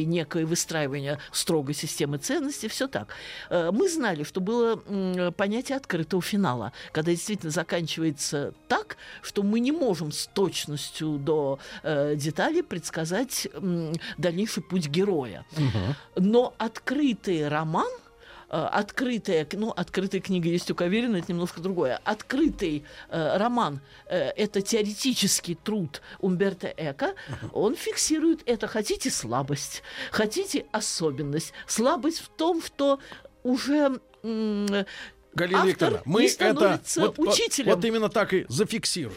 некое 0.06 0.46
выстраивание 0.46 1.18
строгой 1.32 1.74
системы 1.74 2.18
ценностей, 2.18 2.68
все 2.68 2.88
так. 2.88 3.14
Э, 3.50 3.70
мы 3.72 3.88
знали, 3.88 4.22
что 4.22 4.40
было 4.40 4.82
м, 4.86 5.32
понятие 5.32 5.76
открытого 5.76 6.22
финала, 6.22 6.72
когда 6.92 7.10
действительно 7.10 7.50
заканчивается 7.50 8.54
так, 8.68 8.96
что 9.22 9.42
мы 9.42 9.60
не 9.60 9.72
можем 9.72 10.12
с 10.12 10.26
точностью 10.26 11.18
до 11.18 11.58
э, 11.82 12.14
деталей 12.16 12.62
предсказать 12.62 13.48
м, 13.54 13.92
дальнейший 14.16 14.62
путь 14.62 14.88
героя. 14.88 15.44
Но 16.16 16.54
открытый 16.58 17.48
роман 17.48 17.88
э, 17.88 18.07
открытая, 18.56 19.44
к- 19.44 19.54
ну, 19.54 19.70
открытая 19.70 20.20
книга 20.20 20.48
есть 20.48 20.70
у 20.70 20.74
Каверина, 20.74 21.16
это 21.16 21.30
немножко 21.32 21.60
другое. 21.60 22.00
Открытый 22.04 22.84
э, 23.10 23.36
роман 23.36 23.80
э, 24.06 24.30
это 24.36 24.62
теоретический 24.62 25.54
труд 25.54 26.00
Умберто 26.20 26.72
Эко. 26.76 27.14
Он 27.52 27.76
фиксирует 27.76 28.42
это. 28.46 28.66
Хотите 28.66 29.10
слабость, 29.10 29.82
хотите 30.10 30.66
особенность. 30.72 31.52
Слабость 31.66 32.20
в 32.20 32.28
том, 32.28 32.62
что 32.62 33.00
уже 33.42 34.00
Галина 34.22 35.64
Викторовна, 35.66 36.02
мы 36.04 36.24
это 36.24 36.32
становится 36.32 37.00
вот, 37.00 37.18
вот- 37.18 37.28
учителем. 37.28 37.74
вот 37.74 37.84
именно 37.84 38.08
так 38.08 38.32
и 38.34 38.46
зафиксируем. 38.48 39.16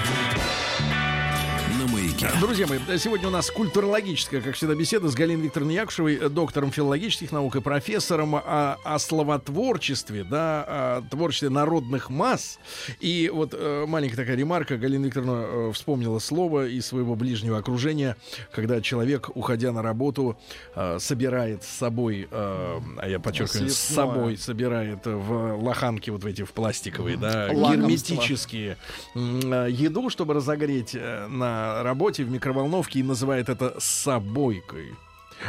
маяке. 2.21 2.39
Друзья 2.39 2.67
мои, 2.67 2.79
сегодня 2.97 3.27
у 3.27 3.31
нас 3.31 3.49
культурологическая, 3.49 4.41
как 4.41 4.55
всегда, 4.55 4.75
беседа 4.75 5.09
с 5.09 5.15
Галиной 5.15 5.45
Викторовной 5.45 5.75
Якушевой, 5.75 6.29
доктором 6.29 6.71
филологических 6.71 7.31
наук 7.31 7.55
и 7.55 7.61
профессором 7.61 8.35
о, 8.35 8.77
о 8.83 8.99
словотворчестве, 8.99 10.23
да, 10.23 10.63
о 10.67 11.01
творчестве 11.09 11.49
народных 11.49 12.09
масс. 12.09 12.59
И 12.99 13.29
вот 13.33 13.53
э, 13.53 13.85
маленькая 13.87 14.17
такая 14.17 14.35
ремарка. 14.35 14.77
Галина 14.77 15.05
Викторовна 15.05 15.45
э, 15.45 15.71
вспомнила 15.73 16.19
слово 16.19 16.67
из 16.67 16.85
своего 16.85 17.15
ближнего 17.15 17.57
окружения, 17.57 18.17
когда 18.51 18.81
человек, 18.81 19.29
уходя 19.35 19.71
на 19.71 19.81
работу, 19.81 20.37
э, 20.75 20.97
собирает 20.99 21.63
с 21.63 21.67
собой, 21.67 22.27
а 22.31 23.07
я 23.07 23.19
подчеркиваю, 23.19 23.69
с 23.69 23.77
собой 23.77 24.37
собирает 24.37 25.05
в 25.05 25.55
лоханки 25.61 26.09
вот 26.09 26.23
в 26.23 26.27
эти 26.27 26.43
в 26.43 26.51
пластиковые, 26.51 27.17
да, 27.17 27.49
Лакомства. 27.51 27.75
герметические 27.75 28.77
еду, 29.15 30.09
чтобы 30.09 30.33
разогреть 30.33 30.93
на 30.93 31.83
работе 31.83 32.10
в 32.19 32.31
микроволновке 32.31 32.99
и 32.99 33.03
называет 33.03 33.49
это 33.49 33.75
собойкой. 33.79 34.95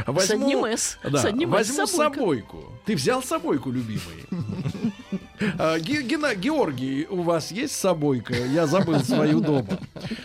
С 0.06 0.30
одним 0.30 0.64
«с». 0.64 0.98
Да, 1.04 1.18
С 1.18 1.24
одним 1.26 1.50
«с» 1.50 1.52
возьму 1.52 1.86
собойку. 1.86 2.72
Ты 2.86 2.94
взял 2.94 3.22
собойку, 3.22 3.70
любимый? 3.70 4.24
А, 5.58 5.78
Ге- 5.78 6.02
Гена- 6.02 6.34
Георгий, 6.34 7.06
у 7.08 7.22
вас 7.22 7.50
есть 7.52 7.74
собойка? 7.76 8.34
Я 8.34 8.66
забыл 8.66 9.00
свою 9.00 9.40
дома. 9.40 9.66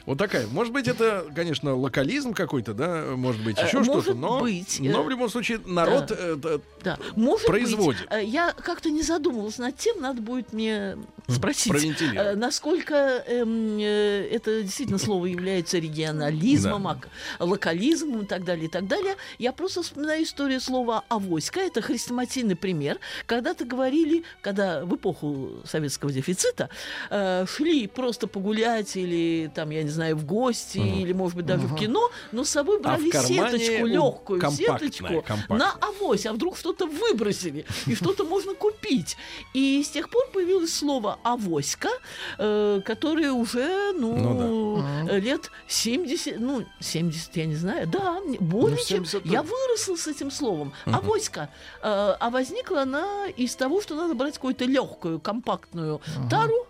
Вот 0.06 0.18
такая. 0.18 0.48
Может 0.48 0.74
быть, 0.74 0.88
это, 0.88 1.26
конечно, 1.36 1.76
локализм 1.76 2.34
какой-то, 2.34 2.74
да? 2.74 3.04
Может 3.16 3.44
быть, 3.44 3.58
Э, 3.60 3.66
еще 3.66 3.84
что-то. 3.84 4.14
Но, 4.14 4.40
быть, 4.40 4.78
но 4.80 5.02
э, 5.02 5.04
в 5.04 5.10
любом 5.10 5.30
случае 5.30 5.60
народ 5.66 6.12
э, 6.12 6.38
т- 6.42 6.60
Да, 6.84 6.98
может 7.16 7.48
Производит. 7.48 8.02
быть. 8.02 8.10
э, 8.12 8.24
Я 8.24 8.54
как-то 8.54 8.90
не 8.90 9.02
задумывалась 9.02 9.58
над 9.58 9.78
тем, 9.78 10.02
надо 10.02 10.22
будет 10.22 10.54
мне 10.54 10.98
спросить. 11.28 11.72
провентилировал. 11.72 12.28
э, 12.32 12.36
Насколько 12.36 12.96
эм, 13.28 13.78
э, 13.80 14.28
это 14.32 14.62
действительно 14.62 14.98
слово 15.00 15.26
является 15.28 15.78
регионализмом, 15.78 16.84
Да. 16.84 17.46
локализмом 17.46 18.22
и 18.22 18.26
так 18.26 18.44
далее, 18.44 18.66
и 18.66 18.70
так 18.70 18.88
далее. 18.88 19.16
Я 19.40 19.52
просто 19.52 19.82
вспоминаю 19.84 20.24
историю 20.24 20.62
слова 20.62 21.04
«авоська». 21.10 21.60
Это 21.60 21.82
хрестоматийный 21.82 22.56
пример. 22.56 23.00
Когда-то 23.26 23.66
говорили, 23.66 24.24
когда 24.42 24.86
в 24.86 24.94
эпоху 25.08 25.50
советского 25.66 26.12
дефицита 26.12 26.70
э, 27.10 27.46
шли 27.48 27.88
просто 27.88 28.28
погулять 28.28 28.96
или, 28.96 29.52
там, 29.54 29.70
я 29.70 29.84
не 29.84 29.90
знаю, 29.90 30.16
в 30.16 30.26
гости, 30.26 30.78
или, 30.78 31.14
может 31.14 31.36
быть, 31.38 31.46
даже 31.46 31.68
в 31.68 31.76
кино, 31.76 32.10
но 32.32 32.44
с 32.44 32.50
собой 32.50 32.80
А 32.80 32.84
брали 32.84 33.10
кармане 33.10 33.60
сеточку, 33.60 33.86
легкую 33.86 34.52
сеточку 34.52 35.22
компактная. 35.22 35.58
на 35.58 35.72
авось, 35.72 36.26
а 36.26 36.34
вдруг 36.34 36.58
что-то 36.58 36.86
выбросили, 36.86 37.66
и 37.86 37.96
что-то 37.96 38.24
можно 38.24 38.54
купить. 38.54 39.18
И 39.54 39.84
с 39.84 39.90
тех 39.90 40.10
пор 40.10 40.24
появилось 40.34 40.74
слово 40.74 41.20
«авоська», 41.24 41.90
э, 42.38 42.82
которое 42.86 43.32
уже, 43.32 43.94
ну, 43.94 44.18
Ну 44.18 44.86
э, 45.10 45.20
лет 45.20 45.52
70, 45.68 46.40
ну, 46.40 46.66
70, 46.80 47.38
я 47.38 47.46
не 47.46 47.56
знаю, 47.56 47.88
да, 47.88 48.20
более 48.40 48.78
Ну, 48.78 48.86
чем. 48.86 49.06
70 49.06 49.26
Я 49.26 49.42
выросла 49.44 49.96
с 49.96 50.08
этим 50.08 50.32
словом. 50.32 50.74
«Авоська». 50.86 51.50
Э, 51.82 52.16
а 52.20 52.30
возникла 52.30 52.82
она 52.82 53.28
из 53.38 53.56
того, 53.56 53.82
что 53.82 53.96
надо 53.96 54.14
брать 54.14 54.36
какую-то 54.36 54.66
легкую, 54.98 55.20
компактную 55.20 56.02
тару, 56.30 56.68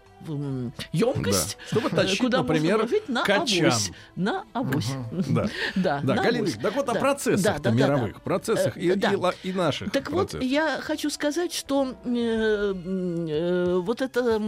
емкость, 0.92 1.58
Да. 1.60 1.68
Чтобы 1.80 1.90
э, 1.90 1.96
тащить, 1.96 2.20
куда 2.20 2.40
например, 2.40 2.80
можно 2.80 2.98
на 3.08 3.24
качан. 3.24 3.66
авось. 3.68 3.92
На 4.16 4.44
авось. 4.54 4.88
Да. 5.30 5.48
Да, 5.76 6.02
Да, 6.04 6.16
на 6.16 6.24
Галина 6.24 6.48
так 6.62 6.76
вот 6.76 6.90
о 6.90 6.94
Да. 6.94 7.00
процессах 7.00 7.44
Да, 7.44 7.60
да, 7.60 7.70
да, 7.70 7.72
мировых, 7.72 8.14
да. 8.16 8.20
процессах 8.20 8.78
Э, 8.78 8.80
и, 8.80 8.94
да. 8.96 9.12
и 9.44 9.50
и 9.50 9.54
наших 9.54 9.92
Так 9.92 10.10
вот, 10.12 10.32
процессах. 10.32 10.50
я 10.50 10.80
хочу 10.82 11.10
сказать, 11.10 11.54
что 11.54 11.96
э, 12.06 12.74
э, 12.78 13.76
вот 13.80 14.02
эта 14.02 14.40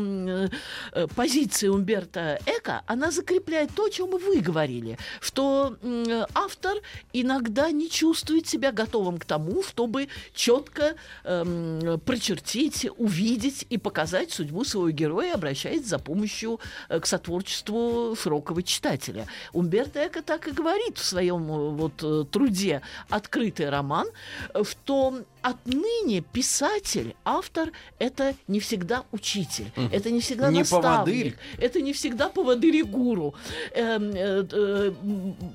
э, 0.93 1.07
позиция 1.15 1.71
Умберта 1.71 2.39
Эко, 2.45 2.81
она 2.87 3.11
закрепляет 3.11 3.71
то, 3.75 3.85
о 3.85 3.89
чем 3.89 4.09
вы 4.11 4.39
говорили, 4.41 4.97
что 5.21 5.77
м, 5.83 6.25
автор 6.33 6.73
иногда 7.13 7.71
не 7.71 7.89
чувствует 7.89 8.47
себя 8.47 8.71
готовым 8.71 9.17
к 9.17 9.25
тому, 9.25 9.63
чтобы 9.63 10.07
четко 10.33 10.95
эм, 11.23 11.99
прочертить, 12.01 12.87
увидеть 12.97 13.65
и 13.69 13.77
показать 13.77 14.31
судьбу 14.31 14.63
своего 14.63 14.89
героя, 14.89 15.33
обращаясь 15.35 15.58
за 15.85 15.99
помощью 15.99 16.59
э, 16.89 16.99
к 16.99 17.05
сотворчеству 17.05 18.15
широкого 18.15 18.63
читателя. 18.63 19.25
Умберто 19.53 20.07
Эко 20.07 20.21
так 20.21 20.47
и 20.47 20.51
говорит 20.51 20.97
в 20.97 21.03
своем 21.03 21.51
э, 21.51 21.69
вот 21.71 22.03
э, 22.03 22.25
труде 22.31 22.81
«Открытый 23.09 23.69
роман», 23.69 24.07
э, 24.53 24.63
что 24.63 25.23
отныне 25.41 26.21
писатель, 26.21 27.15
автор– 27.23 27.71
это 27.99 28.35
не 28.47 28.59
всегда 28.59 29.03
учитель, 29.11 29.71
это 29.91 30.11
не 30.11 30.19
всегда 30.19 30.51
Не 30.51 30.59
наставник, 30.59 30.95
поводырь. 30.95 31.35
это 31.57 31.81
не 31.81 31.93
всегда 31.93 32.29
поводырь 32.29 32.75
и 32.75 32.83
гуру. 32.83 33.33
Эм, 33.73 34.11
э, 34.11 34.45
э, 34.51 34.91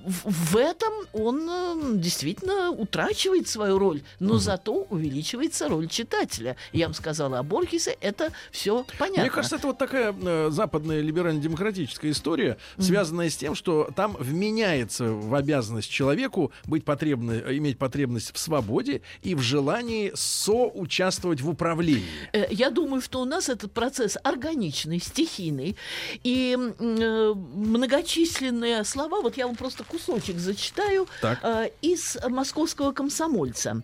в, 0.06 0.56
этом 0.56 0.92
он 1.12 1.48
э, 1.48 1.98
действительно 1.98 2.70
утрачивает 2.70 3.48
свою 3.48 3.78
роль, 3.78 4.02
но 4.20 4.38
зато 4.38 4.86
увеличивается 4.90 5.68
роль 5.68 5.88
читателя. 5.88 6.56
Я 6.72 6.86
вам 6.86 6.94
сказала 6.94 7.38
о 7.38 7.42
Борхесе, 7.42 7.96
это 8.00 8.32
все 8.50 8.86
понятно. 8.98 9.22
Мне 9.22 9.30
кажется, 9.30 9.56
это 9.56 9.66
вот 9.66 9.78
такая 9.78 10.14
э, 10.18 10.48
западная 10.50 11.00
либерально-демократическая 11.00 12.10
история, 12.10 12.56
связанная 12.78 13.28
с 13.30 13.36
тем, 13.36 13.54
что 13.54 13.90
там 13.94 14.16
вменяется 14.18 15.12
в 15.12 15.34
обязанность 15.34 15.90
человеку 15.90 16.52
быть 16.64 16.84
потребно, 16.84 17.42
иметь 17.56 17.78
потребность 17.78 18.34
в 18.34 18.38
свободе 18.38 19.02
и 19.22 19.34
в 19.34 19.40
желании 19.40 19.73
соучаствовать 20.14 21.40
в 21.40 21.48
управлении. 21.48 22.04
Э, 22.32 22.46
Я 22.50 22.70
думаю, 22.70 23.00
что 23.02 23.20
у 23.20 23.24
нас 23.24 23.48
этот 23.48 23.72
процесс 23.72 24.16
органичный, 24.22 25.00
стихийный. 25.00 25.76
И 26.22 26.56
э, 26.56 27.34
многочисленные 27.34 28.84
слова, 28.84 29.20
вот 29.20 29.36
я 29.36 29.46
вам 29.46 29.56
просто 29.56 29.84
кусочек 29.84 30.38
зачитаю 30.38 31.06
Так. 31.20 31.38
э, 31.42 31.70
из 31.82 32.16
московского 32.28 32.92
комсомольца. 32.92 33.82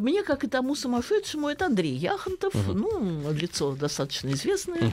Мне, 0.00 0.22
как 0.22 0.44
и 0.44 0.48
тому 0.48 0.74
сумасшедшему, 0.74 1.48
это 1.48 1.66
Андрей 1.66 1.94
Яхонтов, 1.94 2.52
ну, 2.54 3.32
лицо 3.32 3.72
достаточно 3.76 4.30
известное, 4.32 4.92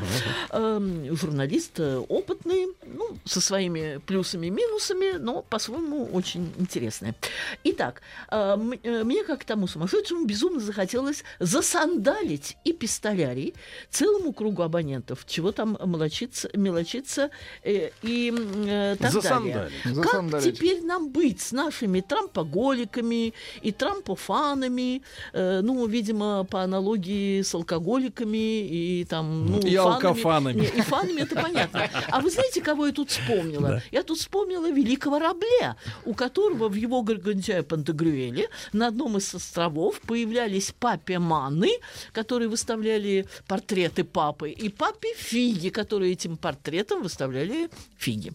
э, 0.52 1.10
журналист 1.12 1.80
опытный, 1.80 2.68
ну, 2.86 3.18
со 3.26 3.42
своими 3.42 3.98
плюсами 4.06 4.48
и 4.48 4.50
минусами, 4.50 5.18
но 5.18 5.42
по-своему 5.42 6.06
очень 6.14 6.52
интересное. 6.58 7.16
Итак, 7.64 8.02
мне, 8.32 9.24
как 9.24 9.44
тому 9.44 9.68
сумасшедшему, 9.68 10.26
безумно 10.28 10.59
захотелось 10.59 11.23
засандалить 11.39 12.57
и 12.63 12.73
пистолярий 12.73 13.55
целому 13.89 14.34
кругу 14.34 14.61
абонентов, 14.61 15.25
чего 15.25 15.51
там 15.51 15.78
мелочиться, 15.84 16.49
мелочиться 16.53 17.30
э, 17.63 17.89
и 18.03 18.34
э, 18.34 18.95
так 18.99 19.13
далее. 19.13 19.69
Засандалить. 19.86 20.45
Как 20.45 20.53
теперь 20.53 20.84
нам 20.84 21.09
быть 21.09 21.41
с 21.41 21.51
нашими 21.51 22.01
трампоголиками 22.01 23.34
и 23.61 23.71
трампофанами, 23.71 25.01
э, 25.34 25.61
ну, 25.61 25.86
видимо, 25.88 26.43
по 26.43 26.61
аналогии 26.61 27.41
с 27.41 27.53
алкоголиками 27.55 28.67
и 28.67 29.05
там, 29.05 29.45
ну, 29.45 29.59
И 29.59 29.75
фанами. 29.75 29.93
алкофанами. 29.93 30.59
Не, 30.61 30.67
и 30.67 30.82
фанами 30.82 31.21
это 31.21 31.36
понятно. 31.36 31.89
А 32.09 32.19
вы 32.19 32.30
знаете, 32.30 32.61
кого 32.61 32.88
я 32.88 32.93
тут 32.93 33.09
вспомнила? 33.09 33.69
Да. 33.69 33.84
Я 33.91 34.03
тут 34.03 34.17
вспомнила 34.17 34.69
великого 34.69 35.19
Рабле, 35.19 35.75
у 36.05 36.13
которого 36.13 36.67
в 36.67 36.73
его 36.73 37.01
Гаргантюа 37.01 37.63
Пантагрюэле 37.63 38.49
на 38.73 38.88
одном 38.88 39.17
из 39.17 39.34
островов 39.34 40.01
появлялись 40.18 40.74
папе 40.80 41.20
Маны, 41.20 41.70
которые 42.11 42.49
выставляли 42.49 43.28
портреты 43.47 44.03
папы, 44.03 44.49
и 44.49 44.70
папе 44.70 45.13
Фиги, 45.15 45.70
которые 45.70 46.13
этим 46.13 46.38
портретом 46.38 47.03
выставляли 47.03 47.70
фиги. 47.97 48.34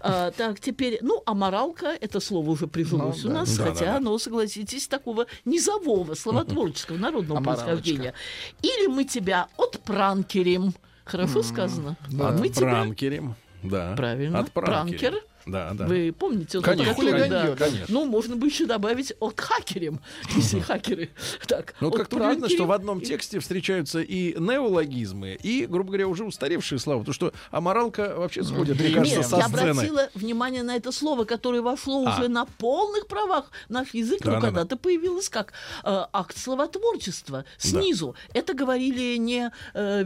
А, 0.00 0.30
так, 0.32 0.60
теперь, 0.60 0.98
ну, 1.00 1.22
а 1.24 1.34
моралка, 1.34 1.96
это 2.00 2.20
слово 2.20 2.50
уже 2.50 2.66
прижилось 2.66 3.22
Ну, 3.24 3.30
у 3.30 3.32
да. 3.32 3.40
нас, 3.40 3.56
Да, 3.56 3.64
да, 3.64 3.70
хотя 3.70 3.84
да. 3.86 3.96
оно, 3.96 4.18
согласитесь, 4.18 4.86
такого 4.86 5.26
низового, 5.46 6.14
словотворческого, 6.14 6.98
народного 6.98 7.38
Аморалочка. 7.38 7.64
происхождения. 7.66 8.14
Или 8.62 8.86
мы 8.88 9.04
тебя 9.04 9.48
отпранкерим. 9.56 10.74
Хорошо 11.04 11.42
сказано? 11.42 11.96
Да. 12.10 12.32
Мы 12.32 12.48
тебя 12.50 12.70
Пранкерем. 12.70 13.34
Да. 13.62 13.94
Правильно. 13.96 14.40
От 14.40 14.52
пранкера. 14.52 15.10
Пранкер. 15.12 15.24
Да, 15.46 15.72
да. 15.74 15.86
Вы 15.86 16.14
помните? 16.18 16.58
вот 16.58 16.64
Конечно, 16.64 16.94
хулиганье, 16.94 17.28
да. 17.28 17.56
конечно. 17.56 17.86
Ну, 17.88 18.06
можно 18.06 18.36
бы 18.36 18.46
еще 18.46 18.66
добавить 18.66 19.12
от 19.20 19.40
хакерем, 19.40 20.00
если 20.36 20.60
хакеры. 20.60 21.10
Так, 21.46 21.74
Ну, 21.80 21.90
как-то 21.90 22.16
удивительно, 22.16 22.48
что 22.48 22.66
в 22.66 22.72
одном 22.72 23.00
тексте 23.00 23.40
встречаются 23.40 24.00
и 24.00 24.34
неологизмы, 24.38 25.38
и, 25.42 25.66
грубо 25.66 25.88
говоря, 25.88 26.08
уже 26.08 26.24
устаревшие 26.24 26.78
слова. 26.78 27.00
Потому 27.00 27.14
что 27.14 27.32
аморалка 27.50 28.14
вообще 28.16 28.42
сходит, 28.42 28.78
мне 28.80 28.90
кажется, 28.90 29.18
Нет, 29.18 29.26
со 29.26 29.36
я 29.36 29.48
сцены. 29.48 29.70
обратила 29.70 30.08
внимание 30.14 30.62
на 30.62 30.76
это 30.76 30.92
слово, 30.92 31.24
которое 31.24 31.60
вошло 31.60 32.06
А. 32.06 32.14
уже 32.14 32.28
на 32.28 32.46
полных 32.46 33.06
правах 33.06 33.50
наш 33.68 33.92
язык, 33.92 34.24
но 34.24 34.40
когда-то 34.40 34.76
появилось 34.76 35.28
как 35.28 35.52
э, 35.84 36.04
акт 36.12 36.36
словотворчества 36.38 37.44
снизу. 37.58 38.14
Это 38.32 38.54
говорили 38.54 39.16
не, 39.16 39.50
э, 39.74 40.04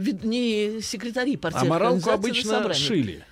секретари 0.81 1.37
партийных 1.37 1.67
Аморалку 1.69 2.09
обычно 2.09 2.73
шили. 2.73 3.23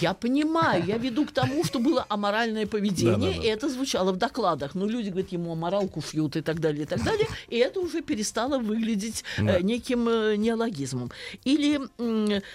Я 0.00 0.14
понимаю, 0.14 0.84
я 0.84 0.96
веду 0.98 1.24
к 1.26 1.32
тому, 1.32 1.64
что 1.64 1.78
было 1.78 2.04
аморальное 2.08 2.66
поведение, 2.66 3.36
и 3.36 3.46
это 3.46 3.68
звучало 3.68 4.12
в 4.12 4.16
докладах. 4.16 4.74
Ну, 4.74 4.86
люди 4.86 5.10
говорят, 5.10 5.32
ему 5.32 5.52
аморалку 5.52 6.00
шьют 6.02 6.36
и 6.36 6.40
так 6.42 6.60
далее, 6.60 6.82
и 6.82 6.86
так 6.86 7.02
далее. 7.04 7.26
И 7.48 7.56
это 7.56 7.80
уже 7.80 8.02
перестало 8.02 8.58
выглядеть 8.58 9.24
э, 9.38 9.60
неким 9.62 10.08
э, 10.08 10.36
неологизмом. 10.36 11.10
Или 11.44 11.80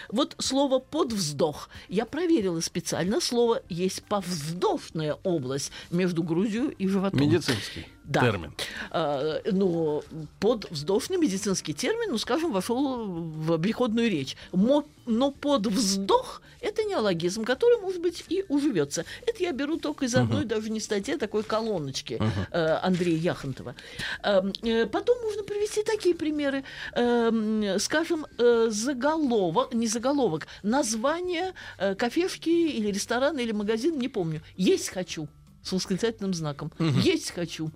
вот 0.10 0.36
слово 0.40 0.80
«подвздох». 0.80 1.70
Я 1.90 2.06
проверила 2.06 2.60
специально. 2.62 3.20
Слово 3.22 3.62
есть 3.70 4.04
повздошная 4.04 5.18
область 5.24 5.72
между 5.92 6.24
грудью 6.24 6.70
и 6.72 6.88
животом. 6.88 7.20
Медицинский 7.20 7.86
Да. 8.04 8.22
термин. 8.22 8.54
А, 8.92 9.40
но 9.52 10.04
под 10.40 10.70
вздохный 10.72 11.18
медицинский 11.18 11.74
термин, 11.74 12.12
ну, 12.12 12.18
скажем, 12.18 12.52
вошел 12.52 13.06
в 13.06 13.54
обиходную 13.54 14.10
речь. 14.10 14.36
Мо- 14.52 14.84
но 15.06 15.32
под 15.32 15.68
вздох 15.68 16.42
это 16.64 16.84
неологизм, 16.84 17.44
который, 17.44 17.80
может 17.80 18.02
быть, 18.02 18.24
и 18.30 18.46
уживется. 18.50 19.06
Это 19.28 19.44
я 19.44 19.52
беру 19.52 19.78
только 19.78 20.06
из 20.06 20.16
одной, 20.16 20.46
даже 20.46 20.72
не 20.72 20.80
статьи, 20.80 21.14
а 21.14 21.18
такой 21.18 21.44
колоночки 21.44 22.20
э, 22.52 22.80
Андрея 22.82 23.18
Яхонтова. 23.18 23.76
Эм, 24.24 24.54
э, 24.64 24.86
потом 24.88 25.22
можно 25.22 25.44
привести 25.44 25.84
такие 25.84 26.16
примеры. 26.16 26.64
Эм, 26.96 27.80
скажем, 27.80 28.26
э, 28.38 28.68
заголовок, 28.70 29.74
не 29.74 29.88
заголовок, 29.88 30.48
название 30.64 31.54
кафешки 31.98 32.50
или 32.50 32.88
ресторана 32.92 33.40
или 33.40 33.52
магазина, 33.52 33.96
не 33.96 34.08
помню. 34.08 34.42
Есть 34.56 34.90
хочу 34.90 35.28
с 35.64 35.72
восклицательным 35.72 36.34
знаком. 36.34 36.72
Есть 36.80 37.32
хочу. 37.32 37.72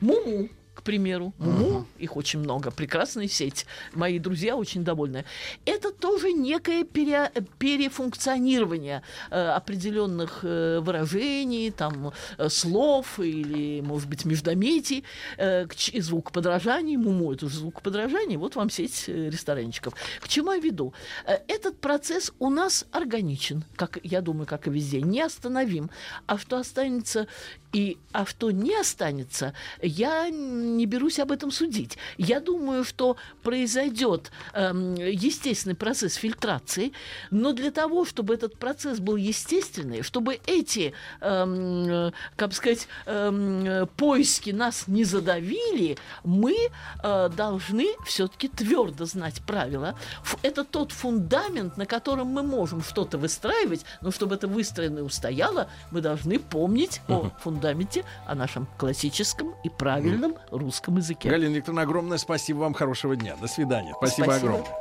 Муму, 0.00 0.48
к 0.48 0.67
примеру. 0.88 1.32
Муму, 1.38 1.86
их 1.98 2.16
очень 2.16 2.38
много. 2.40 2.70
Прекрасная 2.70 3.28
сеть. 3.28 3.66
Мои 3.92 4.18
друзья 4.18 4.56
очень 4.56 4.84
довольны. 4.84 5.24
Это 5.66 5.90
тоже 5.92 6.32
некое 6.32 6.84
пере- 6.84 7.30
перефункционирование 7.58 9.02
э, 9.30 9.48
определенных 9.56 10.40
э, 10.44 10.80
выражений, 10.80 11.70
там, 11.70 12.12
э, 12.38 12.48
слов 12.48 13.18
или, 13.20 13.80
может 13.82 14.08
быть, 14.08 14.24
междометий, 14.24 15.04
э, 15.36 15.66
к 15.66 15.74
ч- 15.74 16.00
звукоподражаний. 16.00 16.96
Муму– 16.96 17.32
это 17.34 17.48
же 17.48 17.56
звукоподражание. 17.58 18.38
Вот 18.38 18.56
вам 18.56 18.70
сеть 18.70 19.04
э, 19.08 19.28
ресторанчиков. 19.30 19.94
К 20.20 20.28
чему 20.28 20.52
я 20.52 20.58
веду? 20.58 20.92
Э, 21.26 21.38
Этот 21.48 21.78
процесс 21.80 22.32
у 22.38 22.50
нас 22.50 22.86
органичен, 22.92 23.64
как 23.76 23.98
я 24.02 24.20
думаю, 24.22 24.46
как 24.46 24.66
и 24.66 24.70
везде, 24.70 25.02
неостановим. 25.02 25.90
А 26.26 26.38
что 26.38 26.56
останется 26.56 27.26
и 27.74 27.98
а 28.12 28.24
что 28.24 28.50
не 28.50 28.74
останется, 28.80 29.52
я 29.82 30.30
не 30.78 30.86
берусь 30.86 31.18
об 31.18 31.32
этом 31.32 31.50
судить. 31.50 31.98
Я 32.16 32.40
думаю, 32.40 32.84
что 32.84 33.16
произойдет 33.42 34.30
эм, 34.54 34.94
естественный 34.94 35.74
процесс 35.74 36.14
фильтрации, 36.14 36.92
но 37.30 37.52
для 37.52 37.70
того, 37.70 38.04
чтобы 38.04 38.34
этот 38.34 38.56
процесс 38.58 39.00
был 39.00 39.16
естественный, 39.16 40.02
чтобы 40.02 40.40
эти, 40.46 40.92
э, 41.20 42.10
как 42.36 42.52
сказать, 42.54 42.88
э, 43.06 43.86
поиски 43.96 44.50
нас 44.50 44.86
не 44.86 45.04
задавили, 45.04 45.98
мы 46.24 46.54
э, 47.02 47.28
должны 47.36 47.86
все-таки 48.06 48.48
твердо 48.48 49.04
знать 49.04 49.42
правила. 49.46 49.94
Это 50.42 50.64
тот 50.64 50.92
фундамент, 50.92 51.76
на 51.76 51.86
котором 51.86 52.28
мы 52.28 52.42
можем 52.42 52.82
что-то 52.82 53.18
выстраивать, 53.18 53.84
но 54.00 54.10
чтобы 54.10 54.36
это 54.36 54.46
выстроено 54.46 55.00
и 55.00 55.02
устояло, 55.02 55.68
мы 55.90 56.00
должны 56.00 56.38
помнить 56.38 57.00
о 57.08 57.30
фундаменте, 57.40 58.04
о 58.26 58.34
нашем 58.34 58.68
классическом 58.78 59.54
и 59.64 59.68
правильном 59.68 60.34
русском 60.58 60.96
языке. 60.96 61.30
Галина 61.30 61.54
Викторовна, 61.54 61.82
огромное 61.82 62.18
спасибо 62.18 62.58
вам. 62.58 62.74
Хорошего 62.74 63.16
дня. 63.16 63.36
До 63.40 63.48
свидания. 63.48 63.94
Спасибо, 63.96 64.34
огромное. 64.34 64.64
До 64.64 64.72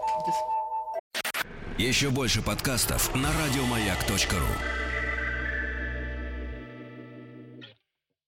Еще 1.78 2.10
больше 2.10 2.42
подкастов 2.42 3.14
на 3.16 3.30
радиомаяк.ру. 3.32 4.87